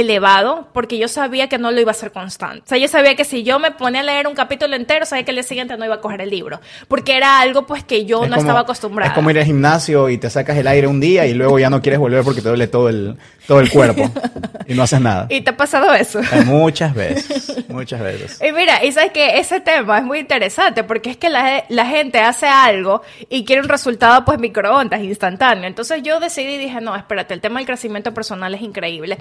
elevado 0.00 0.68
porque 0.72 0.98
yo 0.98 1.08
sabía 1.08 1.48
que 1.48 1.58
no 1.58 1.70
lo 1.70 1.80
iba 1.80 1.90
a 1.90 1.92
hacer 1.92 2.12
constante. 2.12 2.62
O 2.64 2.68
sea, 2.68 2.78
yo 2.78 2.88
sabía 2.88 3.14
que 3.14 3.24
si 3.24 3.42
yo 3.42 3.58
me 3.58 3.70
ponía 3.70 4.00
a 4.00 4.04
leer 4.04 4.26
un 4.26 4.34
capítulo 4.34 4.76
entero, 4.76 5.06
sabía 5.06 5.24
que 5.24 5.30
el 5.30 5.36
día 5.36 5.42
siguiente 5.42 5.76
no 5.76 5.84
iba 5.84 5.96
a 5.96 6.00
coger 6.00 6.20
el 6.20 6.30
libro, 6.30 6.60
porque 6.88 7.16
era 7.16 7.40
algo 7.40 7.66
pues 7.66 7.84
que 7.84 8.04
yo 8.04 8.26
no 8.26 8.36
estaba 8.36 8.60
acostumbrada. 8.60 9.10
Es 9.10 9.14
como 9.14 9.30
ir 9.30 9.38
al 9.38 9.44
gimnasio 9.44 10.08
y 10.08 10.18
te 10.18 10.30
sacas 10.30 10.56
el 10.56 10.66
aire 10.66 10.86
un 10.86 11.00
día 11.00 11.26
y 11.26 11.34
luego 11.34 11.58
ya 11.58 11.70
no 11.70 11.80
quieres 11.80 11.98
volver 11.98 12.24
porque 12.24 12.42
te 12.42 12.48
duele 12.48 12.66
todo 12.66 12.88
el, 12.88 13.16
todo 13.46 13.60
el 13.60 13.70
cuerpo 13.70 14.10
y 14.66 14.74
no 14.74 14.82
haces 14.82 15.00
nada. 15.00 15.26
¿Y 15.30 15.40
te 15.40 15.50
ha 15.50 15.56
pasado 15.56 15.92
eso? 15.94 16.20
Eh, 16.20 16.44
muchas 16.44 16.94
veces, 16.94 17.64
muchas 17.68 18.00
veces. 18.00 18.40
Y 18.40 18.52
mira, 18.52 18.84
y 18.84 18.92
sabes 18.92 19.12
que 19.12 19.38
ese 19.38 19.60
tema 19.60 19.98
es 19.98 20.04
muy 20.04 20.20
interesante 20.20 20.84
porque 20.84 21.10
es 21.10 21.16
que 21.16 21.28
la, 21.28 21.64
la 21.68 21.86
gente 21.86 22.20
hace 22.20 22.46
algo 22.46 23.02
y 23.28 23.44
quiere 23.44 23.62
un 23.62 23.68
resultado 23.68 24.24
pues 24.24 24.38
microondas, 24.38 25.00
instantáneo. 25.02 25.66
Entonces 25.66 26.02
yo 26.02 26.20
decidí 26.20 26.54
y 26.54 26.58
dije, 26.58 26.80
no, 26.80 26.94
espérate, 26.96 27.34
el 27.34 27.40
tema 27.40 27.58
del 27.58 27.66
crecimiento 27.66 28.14
personal 28.14 28.54
es 28.54 28.62
increíble. 28.62 29.18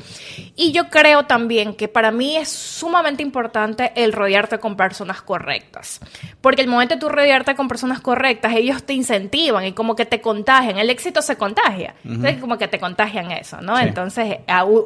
Y 0.56 0.69
yo 0.72 0.90
creo 0.90 1.26
también 1.26 1.74
que 1.74 1.88
para 1.88 2.12
mí 2.12 2.38
es 2.38 2.50
sumamente 2.50 3.24
importante 3.24 3.92
el 3.96 4.14
rodearte 4.14 4.60
con 4.60 4.76
personas 4.76 5.22
correctas. 5.22 6.00
Porque 6.42 6.62
el 6.62 6.68
momento 6.68 6.96
de 6.96 7.00
tú 7.00 7.10
rodearte 7.10 7.56
con 7.56 7.68
personas 7.68 8.02
correctas, 8.02 8.54
ellos 8.56 8.84
te 8.84 8.94
incentivan 8.94 9.66
y 9.66 9.74
como 9.74 9.96
que 9.96 10.06
te 10.06 10.22
contagian. 10.22 10.78
El 10.78 10.90
éxito 10.90 11.22
se 11.22 11.36
contagia. 11.36 11.96
Entonces, 12.04 12.38
como 12.38 12.58
que 12.58 12.68
te 12.68 12.80
contagian 12.80 13.32
eso, 13.32 13.62
¿no? 13.62 13.80
Entonces, 13.80 14.38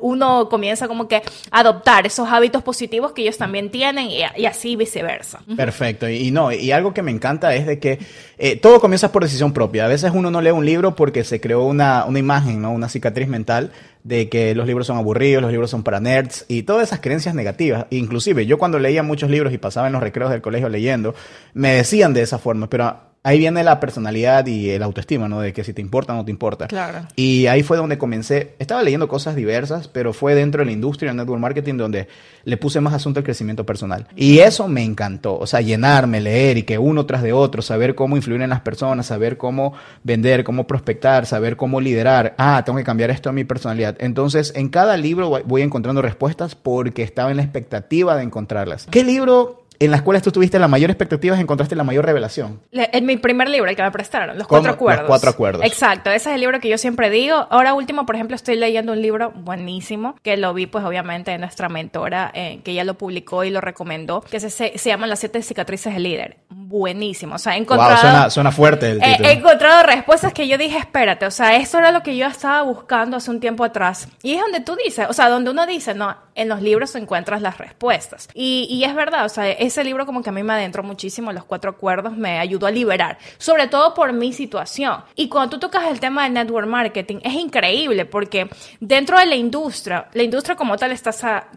uno 0.02 0.50
comienza 0.50 0.88
como 0.88 1.08
que 1.08 1.22
a 1.52 1.60
adoptar 1.60 2.06
esos 2.06 2.30
hábitos 2.30 2.64
positivos 2.64 3.12
que 3.12 3.24
ellos 3.24 3.38
también 3.38 3.70
tienen 3.70 4.10
y, 4.10 4.24
así 4.46 4.76
viceversa. 4.76 5.40
Perfecto. 5.56 6.10
Y, 6.10 6.32
no, 6.32 6.52
y 6.52 6.72
algo 6.72 6.94
que 6.94 7.02
me 7.02 7.12
encanta 7.12 7.54
es 7.56 7.66
de 7.66 7.80
que 7.80 8.00
eh, 8.38 8.56
todo 8.58 8.80
comienza 8.80 9.12
por 9.12 9.24
decisión 9.24 9.54
propia. 9.54 9.86
A 9.86 9.88
veces 9.88 10.12
uno 10.14 10.30
no 10.30 10.42
lee 10.42 10.52
un 10.52 10.66
libro 10.66 10.96
porque 10.96 11.24
se 11.24 11.40
creó 11.40 11.64
una, 11.64 12.06
una 12.06 12.20
imagen, 12.20 12.62
¿no? 12.62 12.72
Una 12.72 12.90
cicatriz 12.90 13.28
mental 13.28 13.72
de 14.04 14.30
que 14.30 14.54
los 14.56 14.68
libros 14.68 14.88
son 14.88 14.98
aburridos, 14.98 15.42
los 15.42 15.52
libros 15.52 15.70
son 15.70 15.84
para 15.84 16.00
nerds 16.00 16.46
y 16.48 16.64
todas 16.64 16.88
esas 16.88 17.00
creencias 17.00 17.36
negativas. 17.36 17.86
Inclusive 17.90 18.46
yo 18.46 18.58
cuando 18.58 18.80
leía 18.80 19.04
muchos 19.04 19.30
libros 19.30 19.54
y 19.54 19.58
pasaba 19.58 19.88
en 19.88 19.94
los 19.94 20.04
recreos 20.04 20.32
del 20.32 20.42
colegio 20.42 20.70
leyendo, 20.70 21.16
me 21.54 21.76
decían 21.76 22.14
de 22.14 22.22
esa 22.22 22.38
forma, 22.38 22.70
pero 22.70 23.13
ahí 23.24 23.40
viene 23.40 23.64
la 23.64 23.80
personalidad 23.80 24.46
y 24.46 24.70
el 24.70 24.84
autoestima, 24.84 25.28
¿no? 25.30 25.40
De 25.40 25.54
que 25.54 25.64
si 25.64 25.74
te 25.74 25.82
importa 25.82 26.14
o 26.14 26.18
no 26.18 26.26
te 26.26 26.32
importa. 26.32 26.68
Claro. 26.68 27.08
Y 27.16 27.48
ahí 27.48 27.64
fue 27.64 27.78
donde 27.78 27.98
comencé. 27.98 28.54
Estaba 28.60 28.84
leyendo 28.84 29.08
cosas 29.08 29.36
diversas, 29.36 29.88
pero 29.88 30.14
fue 30.14 30.36
dentro 30.36 30.60
de 30.60 30.66
la 30.66 30.72
industria 30.74 31.10
del 31.10 31.18
network 31.18 31.42
marketing 31.42 31.78
donde 31.78 32.08
le 32.44 32.58
puse 32.58 32.82
más 32.82 32.94
asunto 32.94 33.20
al 33.20 33.24
crecimiento 33.24 33.66
personal. 33.66 34.08
Y 34.16 34.40
eso 34.40 34.68
me 34.68 34.84
encantó. 34.84 35.38
O 35.40 35.48
sea, 35.48 35.62
llenarme, 35.62 36.20
leer 36.20 36.58
y 36.58 36.64
que 36.64 36.78
uno 36.78 37.06
tras 37.06 37.24
de 37.24 37.32
otro, 37.34 37.62
saber 37.62 37.96
cómo 37.96 38.18
influir 38.18 38.42
en 38.42 38.50
las 38.50 38.62
personas, 38.62 39.06
saber 39.06 39.38
cómo 39.38 39.74
vender, 40.04 40.44
cómo 40.44 40.68
prospectar, 40.68 41.26
saber 41.26 41.56
cómo 41.56 41.80
liderar. 41.80 42.36
Ah, 42.38 42.62
tengo 42.66 42.78
que 42.78 42.84
cambiar 42.84 43.10
esto 43.10 43.30
a 43.30 43.34
mi 43.34 43.46
personalidad. 43.46 43.96
Entonces, 44.00 44.52
en 44.56 44.68
cada 44.68 44.98
libro 44.98 45.42
voy 45.46 45.62
encontrando 45.62 46.02
respuestas 46.02 46.56
porque 46.56 47.04
estaba 47.04 47.32
en 47.32 47.38
la 47.38 47.44
expectativa 47.44 48.18
de 48.18 48.24
encontrarlas. 48.24 48.88
¿Qué 48.92 49.04
libro 49.04 49.63
en 49.86 49.92
las 49.92 50.02
cuales 50.02 50.24
tú 50.24 50.32
tuviste 50.32 50.60
la 50.60 50.68
mayor 50.68 50.90
expectativa 50.90 51.38
encontraste 51.40 51.76
la 51.76 51.84
mayor 51.84 52.06
revelación. 52.06 52.62
En 52.72 53.06
mi 53.06 53.18
primer 53.18 53.50
libro, 53.50 53.70
el 53.70 53.76
que 53.76 53.84
me 53.84 53.92
prestaron, 53.92 54.38
Los 54.38 54.48
Cuatro 54.48 54.72
Acuerdos. 54.72 55.04
Los 55.04 55.10
Cuatro 55.10 55.30
Acuerdos. 55.30 55.66
Exacto, 55.66 56.10
ese 56.10 56.30
es 56.30 56.36
el 56.36 56.42
libro 56.42 56.60
que 56.60 56.70
yo 56.70 56.78
siempre 56.78 57.10
digo. 57.10 57.48
Ahora 57.50 57.74
último, 57.74 58.06
por 58.06 58.16
ejemplo, 58.16 58.36
estoy 58.36 58.56
leyendo 58.56 58.94
un 58.94 59.02
libro 59.02 59.32
buenísimo, 59.32 60.16
que 60.22 60.38
lo 60.38 60.54
vi 60.54 60.68
pues 60.68 60.84
obviamente 60.84 61.32
de 61.32 61.38
nuestra 61.38 61.70
mentora, 61.70 62.32
eh, 62.34 62.62
que 62.64 62.72
ella 62.72 62.84
lo 62.84 62.96
publicó 62.96 63.44
y 63.44 63.50
lo 63.50 63.62
recomendó, 63.62 64.22
que 64.22 64.40
se, 64.40 64.50
se, 64.50 64.90
llama 64.90 65.08
Las 65.08 65.20
siete 65.20 65.42
cicatrices 65.42 65.94
del 65.94 66.04
líder. 66.04 66.38
Buenísimo, 66.50 67.36
o 67.36 67.40
sea, 67.40 67.56
he 67.56 67.60
encontrado... 67.60 68.30
suena, 68.30 68.52
fuerte 68.52 68.92
el 68.92 69.00
título. 69.00 69.30
he 69.30 69.34
encontrado 69.34 69.84
respuestas 69.84 70.34
que 70.34 70.48
yo 70.48 70.58
dije, 70.58 70.78
espérate, 70.78 71.26
o 71.26 71.32
sea, 71.32 71.56
esto 71.56 71.78
era 71.78 71.92
lo 71.92 72.02
que 72.02 72.16
yo 72.18 72.28
estaba 72.28 72.62
buscando 72.64 73.18
hace 73.18 73.30
un 73.30 73.40
tiempo 73.40 73.64
atrás. 73.64 74.08
Y 74.22 74.34
es 74.34 74.42
donde 74.42 74.62
tú 74.62 74.76
dices, 74.76 75.08
o 75.10 75.14
sea, 75.14 75.30
donde 75.30 75.52
uno 75.52 75.66
dice, 75.66 75.94
no, 75.94 76.16
en 76.36 76.50
los 76.50 76.62
libros 76.62 76.96
encuentras 76.96 77.42
las 77.42 77.58
respuestas. 77.58 78.30
Y, 78.34 78.68
y 78.70 78.84
es 78.84 78.96
verdad, 78.96 79.26
o 79.26 79.30
sea, 79.30 79.50
es 79.50 79.73
ese 79.74 79.84
libro 79.84 80.06
como 80.06 80.22
que 80.22 80.30
a 80.30 80.34
mí 80.34 80.44
me 80.44 80.54
adentró 80.54 80.84
muchísimo, 80.84 81.32
Los 81.32 81.46
Cuatro 81.46 81.72
Acuerdos, 81.72 82.16
me 82.16 82.40
ayudó 82.40 82.68
a 82.68 82.72
liberar, 82.72 83.18
sobre 83.38 83.68
todo 83.68 83.94
por 83.94 84.14
mi 84.14 84.32
situación. 84.34 85.04
Y 85.16 85.30
cuando 85.30 85.52
tú 85.52 85.60
tocas 85.60 85.86
el 85.92 86.00
tema 86.00 86.24
del 86.24 86.34
network 86.34 86.68
marketing, 86.68 87.18
es 87.24 87.34
increíble 87.34 88.06
porque 88.06 88.50
dentro 88.80 89.18
de 89.18 89.26
la 89.26 89.36
industria, 89.36 90.08
la 90.14 90.24
industria 90.24 90.56
como 90.56 90.78
tal 90.78 90.92
está, 90.92 91.12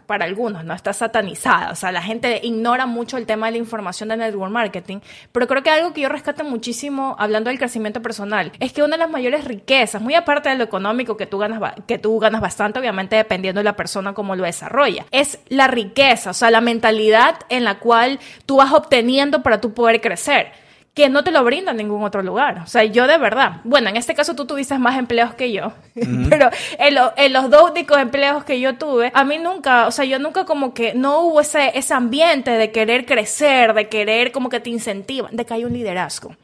para 0.05 0.25
algunos, 0.25 0.63
no 0.63 0.73
está 0.73 0.93
satanizada, 0.93 1.71
o 1.71 1.75
sea, 1.75 1.91
la 1.91 2.01
gente 2.01 2.39
ignora 2.43 2.85
mucho 2.85 3.17
el 3.17 3.25
tema 3.25 3.47
de 3.47 3.53
la 3.53 3.57
información 3.59 4.09
de 4.09 4.17
network 4.17 4.51
marketing, 4.51 4.99
pero 5.31 5.47
creo 5.47 5.61
que 5.61 5.69
algo 5.69 5.93
que 5.93 6.01
yo 6.01 6.09
rescato 6.09 6.43
muchísimo 6.43 7.15
hablando 7.19 7.49
del 7.49 7.59
crecimiento 7.59 8.01
personal 8.01 8.51
es 8.59 8.73
que 8.73 8.81
una 8.81 8.97
de 8.97 9.03
las 9.03 9.11
mayores 9.11 9.45
riquezas, 9.45 10.01
muy 10.01 10.15
aparte 10.15 10.49
de 10.49 10.55
lo 10.55 10.63
económico 10.63 11.17
que 11.17 11.27
tú 11.27 11.37
ganas, 11.37 11.61
que 11.85 11.99
tú 11.99 12.17
ganas 12.19 12.41
bastante, 12.41 12.79
obviamente 12.79 13.15
dependiendo 13.15 13.59
de 13.59 13.65
la 13.65 13.75
persona 13.75 14.13
cómo 14.13 14.35
lo 14.35 14.43
desarrolla, 14.43 15.05
es 15.11 15.39
la 15.49 15.67
riqueza, 15.67 16.31
o 16.31 16.33
sea, 16.33 16.49
la 16.49 16.61
mentalidad 16.61 17.39
en 17.49 17.63
la 17.63 17.79
cual 18.07 18.19
tú 18.45 18.57
vas 18.57 18.71
obteniendo 18.73 19.43
para 19.43 19.59
tú 19.59 19.73
poder 19.73 20.01
crecer 20.01 20.51
que 20.93 21.09
no 21.09 21.23
te 21.23 21.29
lo 21.29 21.43
brinda 21.43 21.71
en 21.71 21.77
ningún 21.77 22.03
otro 22.03 22.23
lugar. 22.23 22.63
O 22.63 22.65
sea, 22.65 22.83
yo 22.83 23.05
de 23.05 23.19
verdad, 23.19 23.61
bueno, 23.63 23.87
en 23.87 23.97
este 23.97 24.15
caso 24.15 24.33
tú 24.33 24.47
tuviste 24.47 24.79
más 24.79 24.97
empleos 24.97 25.35
que 25.35 25.51
yo, 25.51 25.73
pero 26.29 26.49
en, 26.79 27.33
los 27.33 27.49
dos 27.51 27.69
únicos 27.69 27.99
empleos 27.99 28.43
que 28.43 28.59
yo 28.59 28.77
tuve, 28.77 29.11
a 29.13 29.23
mí 29.23 29.37
nunca, 29.37 29.85
o 29.85 29.91
sea, 29.91 30.05
yo 30.05 30.17
nunca 30.17 30.45
como 30.45 30.73
que 30.73 30.95
no 30.95 31.21
hubo 31.21 31.41
ese, 31.41 31.71
ese 31.77 31.93
ambiente 31.93 32.49
de 32.49 32.71
querer 32.71 33.05
crecer, 33.05 33.75
de 33.75 33.87
querer 33.89 34.31
como 34.31 34.49
que 34.49 34.59
te 34.59 34.71
incentivan, 34.71 35.35
de 35.35 35.45
que 35.45 35.53
hay 35.53 35.65
un 35.65 35.73
liderazgo. 35.73 36.35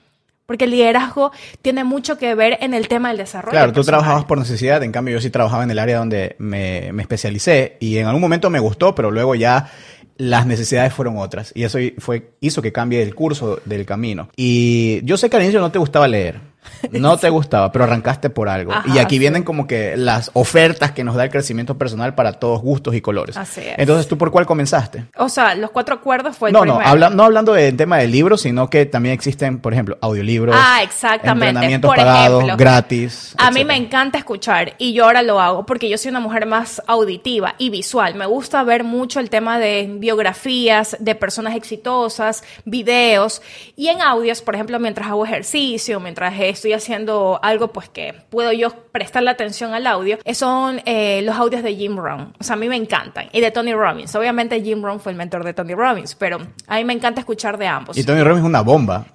Porque 0.45 0.65
el 0.65 0.71
liderazgo 0.71 1.31
tiene 1.63 1.83
mucho 1.83 2.19
que 2.19 2.35
ver 2.35 2.59
en 2.61 2.75
el 2.75 2.87
tema 2.87 3.07
del 3.07 3.17
desarrollo. 3.17 3.53
Claro, 3.53 3.71
tú 3.71 3.81
trabajabas 3.81 4.25
por 4.25 4.37
necesidad, 4.37 4.83
en 4.83 4.91
cambio 4.91 5.15
yo 5.15 5.21
sí 5.21 5.31
trabajaba 5.31 5.63
en 5.63 5.71
el 5.71 5.79
área 5.79 5.97
donde 5.97 6.35
me, 6.37 6.91
me 6.93 7.01
especialicé 7.01 7.77
y 7.79 7.97
en 7.97 8.05
algún 8.05 8.21
momento 8.21 8.51
me 8.51 8.59
gustó, 8.59 8.93
pero 8.93 9.09
luego 9.09 9.33
ya 9.33 9.71
las 10.17 10.45
necesidades 10.45 10.93
fueron 10.93 11.17
otras 11.17 11.51
y 11.55 11.63
eso 11.63 11.79
fue, 11.97 12.33
hizo 12.39 12.61
que 12.61 12.71
cambie 12.71 13.01
el 13.01 13.15
curso 13.15 13.59
del 13.65 13.85
camino. 13.85 14.29
Y 14.35 15.03
yo 15.03 15.17
sé 15.17 15.29
que 15.29 15.37
al 15.37 15.43
inicio 15.43 15.59
no 15.59 15.71
te 15.71 15.79
gustaba 15.79 16.07
leer. 16.07 16.52
No 16.91 17.17
te 17.17 17.29
gustaba, 17.29 17.71
pero 17.71 17.85
arrancaste 17.85 18.29
por 18.29 18.49
algo. 18.49 18.73
y 18.85 18.99
aquí 18.99 19.19
vienen 19.19 19.43
como 19.43 19.67
que 19.67 19.95
las 19.97 20.31
ofertas 20.33 20.91
que 20.91 21.03
nos 21.03 21.15
da 21.15 21.23
el 21.23 21.29
crecimiento 21.29 21.77
personal 21.77 22.15
para 22.15 22.33
todos 22.33 22.61
gustos 22.61 22.95
y 22.95 23.01
colores. 23.01 23.37
Así 23.37 23.61
es. 23.61 23.75
Entonces, 23.77 24.07
¿tú 24.07 24.17
por 24.17 24.31
cuál 24.31 24.45
comenzaste? 24.45 25.05
O 25.17 25.29
sea, 25.29 25.55
los 25.55 25.71
cuatro 25.71 25.95
acuerdos 25.95 26.37
fue 26.37 26.49
el 26.49 26.53
no, 26.53 26.61
primero. 26.61 26.95
No, 26.95 27.09
no 27.09 27.23
hablando 27.23 27.53
del 27.53 27.75
tema 27.77 27.97
del 27.97 28.11
libro, 28.11 28.37
sino 28.37 28.69
que 28.69 28.85
también 28.85 29.13
existen, 29.13 29.59
por 29.59 29.73
ejemplo, 29.73 29.97
audiolibros. 30.01 30.55
Ah, 30.57 30.81
exactamente. 30.83 31.49
Entrenamientos 31.49 31.89
por 31.89 31.97
pagados, 31.97 32.57
gratis. 32.57 33.35
A 33.37 33.51
mí 33.51 33.65
me 33.65 33.75
encanta 33.75 34.17
escuchar 34.17 34.73
y 34.77 34.93
yo 34.93 35.05
ahora 35.05 35.21
lo 35.23 35.39
hago 35.39 35.65
porque 35.65 35.89
yo 35.89 35.97
soy 35.97 36.09
una 36.09 36.19
mujer 36.19 36.45
más 36.45 36.81
auditiva 36.87 37.55
y 37.57 37.69
visual. 37.69 38.15
Me 38.15 38.25
gusta 38.25 38.63
ver 38.63 38.83
mucho 38.83 39.19
el 39.19 39.29
tema 39.29 39.59
de 39.59 39.89
biografías 39.97 40.97
de 40.99 41.15
personas 41.15 41.55
exitosas, 41.55 42.43
videos 42.65 43.41
y 43.75 43.87
en 43.87 44.01
audios, 44.01 44.41
por 44.41 44.55
ejemplo, 44.55 44.79
mientras 44.79 45.07
hago 45.07 45.25
ejercicio, 45.25 45.99
mientras 45.99 46.33
estoy 46.53 46.73
haciendo 46.73 47.39
algo 47.41 47.69
pues 47.69 47.89
que 47.89 48.13
puedo 48.29 48.51
yo 48.51 48.69
prestar 48.91 49.23
la 49.23 49.31
atención 49.31 49.73
al 49.73 49.87
audio, 49.87 50.17
son 50.33 50.81
eh, 50.85 51.21
los 51.23 51.35
audios 51.35 51.63
de 51.63 51.75
Jim 51.75 51.97
Rohn. 51.97 52.33
O 52.39 52.43
sea, 52.43 52.53
a 52.53 52.57
mí 52.57 52.69
me 52.69 52.75
encantan. 52.75 53.27
Y 53.31 53.41
de 53.41 53.51
Tony 53.51 53.73
Robbins. 53.73 54.13
Obviamente 54.15 54.61
Jim 54.61 54.83
Rohn 54.83 54.99
fue 54.99 55.11
el 55.11 55.17
mentor 55.17 55.43
de 55.43 55.53
Tony 55.53 55.73
Robbins, 55.73 56.15
pero 56.15 56.39
a 56.67 56.77
mí 56.77 56.83
me 56.83 56.93
encanta 56.93 57.19
escuchar 57.19 57.57
de 57.57 57.67
ambos. 57.67 57.97
Y 57.97 58.03
Tony 58.03 58.21
Robbins 58.21 58.39
es 58.39 58.45
una 58.45 58.61
bomba. 58.61 59.05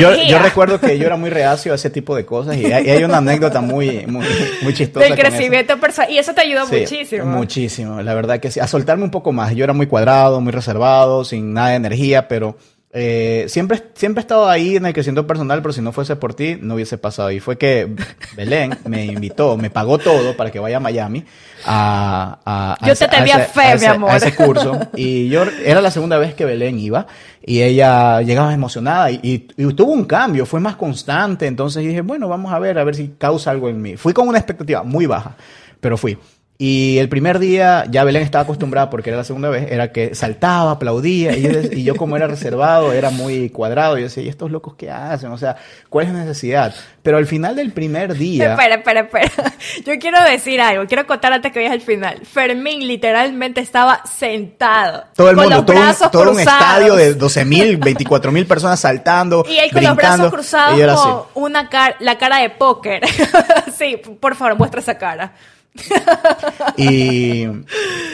yo, 0.00 0.38
recuerdo 0.38 0.80
que 0.80 0.98
yo 0.98 1.06
era 1.06 1.16
muy 1.16 1.30
reacio 1.30 1.72
a 1.72 1.74
ese 1.76 1.90
tipo 1.90 2.14
de 2.14 2.24
cosas 2.24 2.56
y 2.56 2.72
hay, 2.72 3.04
una 3.04 3.18
anécdota 3.18 3.60
muy, 3.60 4.06
muy, 4.06 4.26
muy 4.62 4.74
chistosa. 4.74 5.06
Del 5.06 5.18
crecimiento 5.18 5.78
personal. 5.78 6.10
Y 6.10 6.18
eso 6.18 6.34
te 6.34 6.42
ayudó 6.42 6.66
muchísimo. 6.66 7.24
Muchísimo. 7.24 8.02
La 8.02 8.14
verdad 8.14 8.40
que 8.40 8.50
sí. 8.50 8.60
A 8.60 8.66
soltarme 8.66 9.04
un 9.04 9.10
poco 9.10 9.32
más. 9.32 9.54
Yo 9.54 9.64
era 9.64 9.72
muy 9.72 9.86
cuadrado, 9.86 10.40
muy 10.40 10.52
reservado, 10.52 11.24
sin 11.24 11.52
nada 11.52 11.70
de 11.70 11.76
energía, 11.76 12.28
pero 12.28 12.56
eh, 12.96 13.46
siempre, 13.48 13.82
siempre 13.94 14.20
he 14.20 14.22
estado 14.22 14.48
ahí 14.48 14.76
en 14.76 14.86
el 14.86 14.92
crecimiento 14.92 15.26
personal, 15.26 15.60
pero 15.62 15.72
si 15.72 15.80
no 15.80 15.90
fuese 15.90 16.14
por 16.14 16.32
ti, 16.34 16.56
no 16.60 16.74
hubiese 16.74 16.96
pasado. 16.96 17.32
Y 17.32 17.40
fue 17.40 17.58
que 17.58 17.92
Belén 18.36 18.78
me 18.86 19.04
invitó, 19.06 19.56
me 19.56 19.68
pagó 19.68 19.98
todo 19.98 20.36
para 20.36 20.52
que 20.52 20.60
vaya 20.60 20.76
a 20.76 20.80
Miami 20.80 21.24
a, 21.66 22.76
yo 22.86 22.94
te 22.94 23.08
tenía 23.08 23.40
fe, 23.40 23.76
mi 23.80 23.86
amor. 23.86 24.10
a 24.12 24.16
ese 24.16 24.32
curso. 24.36 24.78
Y 24.94 25.28
yo, 25.28 25.42
era 25.64 25.80
la 25.80 25.90
segunda 25.90 26.18
vez 26.18 26.34
que 26.34 26.44
Belén 26.44 26.78
iba 26.78 27.08
y 27.44 27.62
ella 27.62 28.22
llegaba 28.22 28.54
emocionada 28.54 29.10
y, 29.10 29.20
y, 29.24 29.38
tuvo 29.74 29.90
un 29.90 30.04
cambio, 30.04 30.46
fue 30.46 30.60
más 30.60 30.76
constante. 30.76 31.48
Entonces 31.48 31.82
dije, 31.82 32.02
bueno, 32.02 32.28
vamos 32.28 32.52
a 32.52 32.60
ver, 32.60 32.78
a 32.78 32.84
ver 32.84 32.94
si 32.94 33.08
causa 33.18 33.50
algo 33.50 33.68
en 33.68 33.82
mí. 33.82 33.96
Fui 33.96 34.12
con 34.12 34.28
una 34.28 34.38
expectativa 34.38 34.84
muy 34.84 35.06
baja, 35.06 35.36
pero 35.80 35.96
fui. 35.96 36.16
Y 36.56 36.98
el 36.98 37.08
primer 37.08 37.40
día 37.40 37.84
ya 37.90 38.04
Belén 38.04 38.22
estaba 38.22 38.44
acostumbrada, 38.44 38.88
porque 38.88 39.10
era 39.10 39.16
la 39.16 39.24
segunda 39.24 39.48
vez, 39.48 39.72
era 39.72 39.90
que 39.90 40.14
saltaba, 40.14 40.70
aplaudía, 40.70 41.36
y 41.36 41.82
yo, 41.82 41.96
como 41.96 42.16
era 42.16 42.28
reservado, 42.28 42.92
era 42.92 43.10
muy 43.10 43.50
cuadrado, 43.50 43.98
y 43.98 44.02
yo 44.02 44.06
decía, 44.06 44.22
¿y 44.22 44.28
estos 44.28 44.52
locos 44.52 44.74
qué 44.76 44.88
hacen? 44.88 45.32
O 45.32 45.38
sea, 45.38 45.56
¿cuál 45.88 46.06
es 46.06 46.12
la 46.12 46.20
necesidad? 46.20 46.72
Pero 47.02 47.16
al 47.16 47.26
final 47.26 47.56
del 47.56 47.72
primer 47.72 48.14
día... 48.14 48.52
Espera, 48.52 48.76
espera, 48.76 49.00
espera. 49.00 49.52
Yo 49.84 49.98
quiero 49.98 50.22
decir 50.24 50.60
algo, 50.60 50.86
quiero 50.86 51.06
contar 51.06 51.32
antes 51.32 51.52
que 51.52 51.58
vayas 51.58 51.72
al 51.72 51.80
final. 51.80 52.20
Fermín 52.24 52.86
literalmente 52.86 53.60
estaba 53.60 54.02
sentado. 54.06 55.04
Todo 55.14 55.30
el 55.30 55.36
mundo, 55.36 55.64
todo, 55.64 55.76
un, 55.76 56.10
todo 56.10 56.30
un, 56.30 56.40
estadio 56.40 56.94
de 56.94 57.14
12 57.24 57.44
mil, 57.44 57.76
24 57.76 58.32
mil 58.32 58.46
personas 58.46 58.80
saltando. 58.80 59.44
Y 59.48 59.58
él 59.58 59.70
con 59.72 59.82
los 59.82 59.96
brazos 59.96 60.32
cruzados, 60.32 61.26
con 61.34 61.42
una 61.42 61.68
cara, 61.68 61.96
la 61.98 62.16
cara 62.16 62.38
de 62.38 62.50
póker. 62.50 63.02
sí, 63.76 64.00
por 64.20 64.36
favor, 64.36 64.56
muestra 64.56 64.80
esa 64.80 64.96
cara. 64.96 65.32
y, 66.76 67.46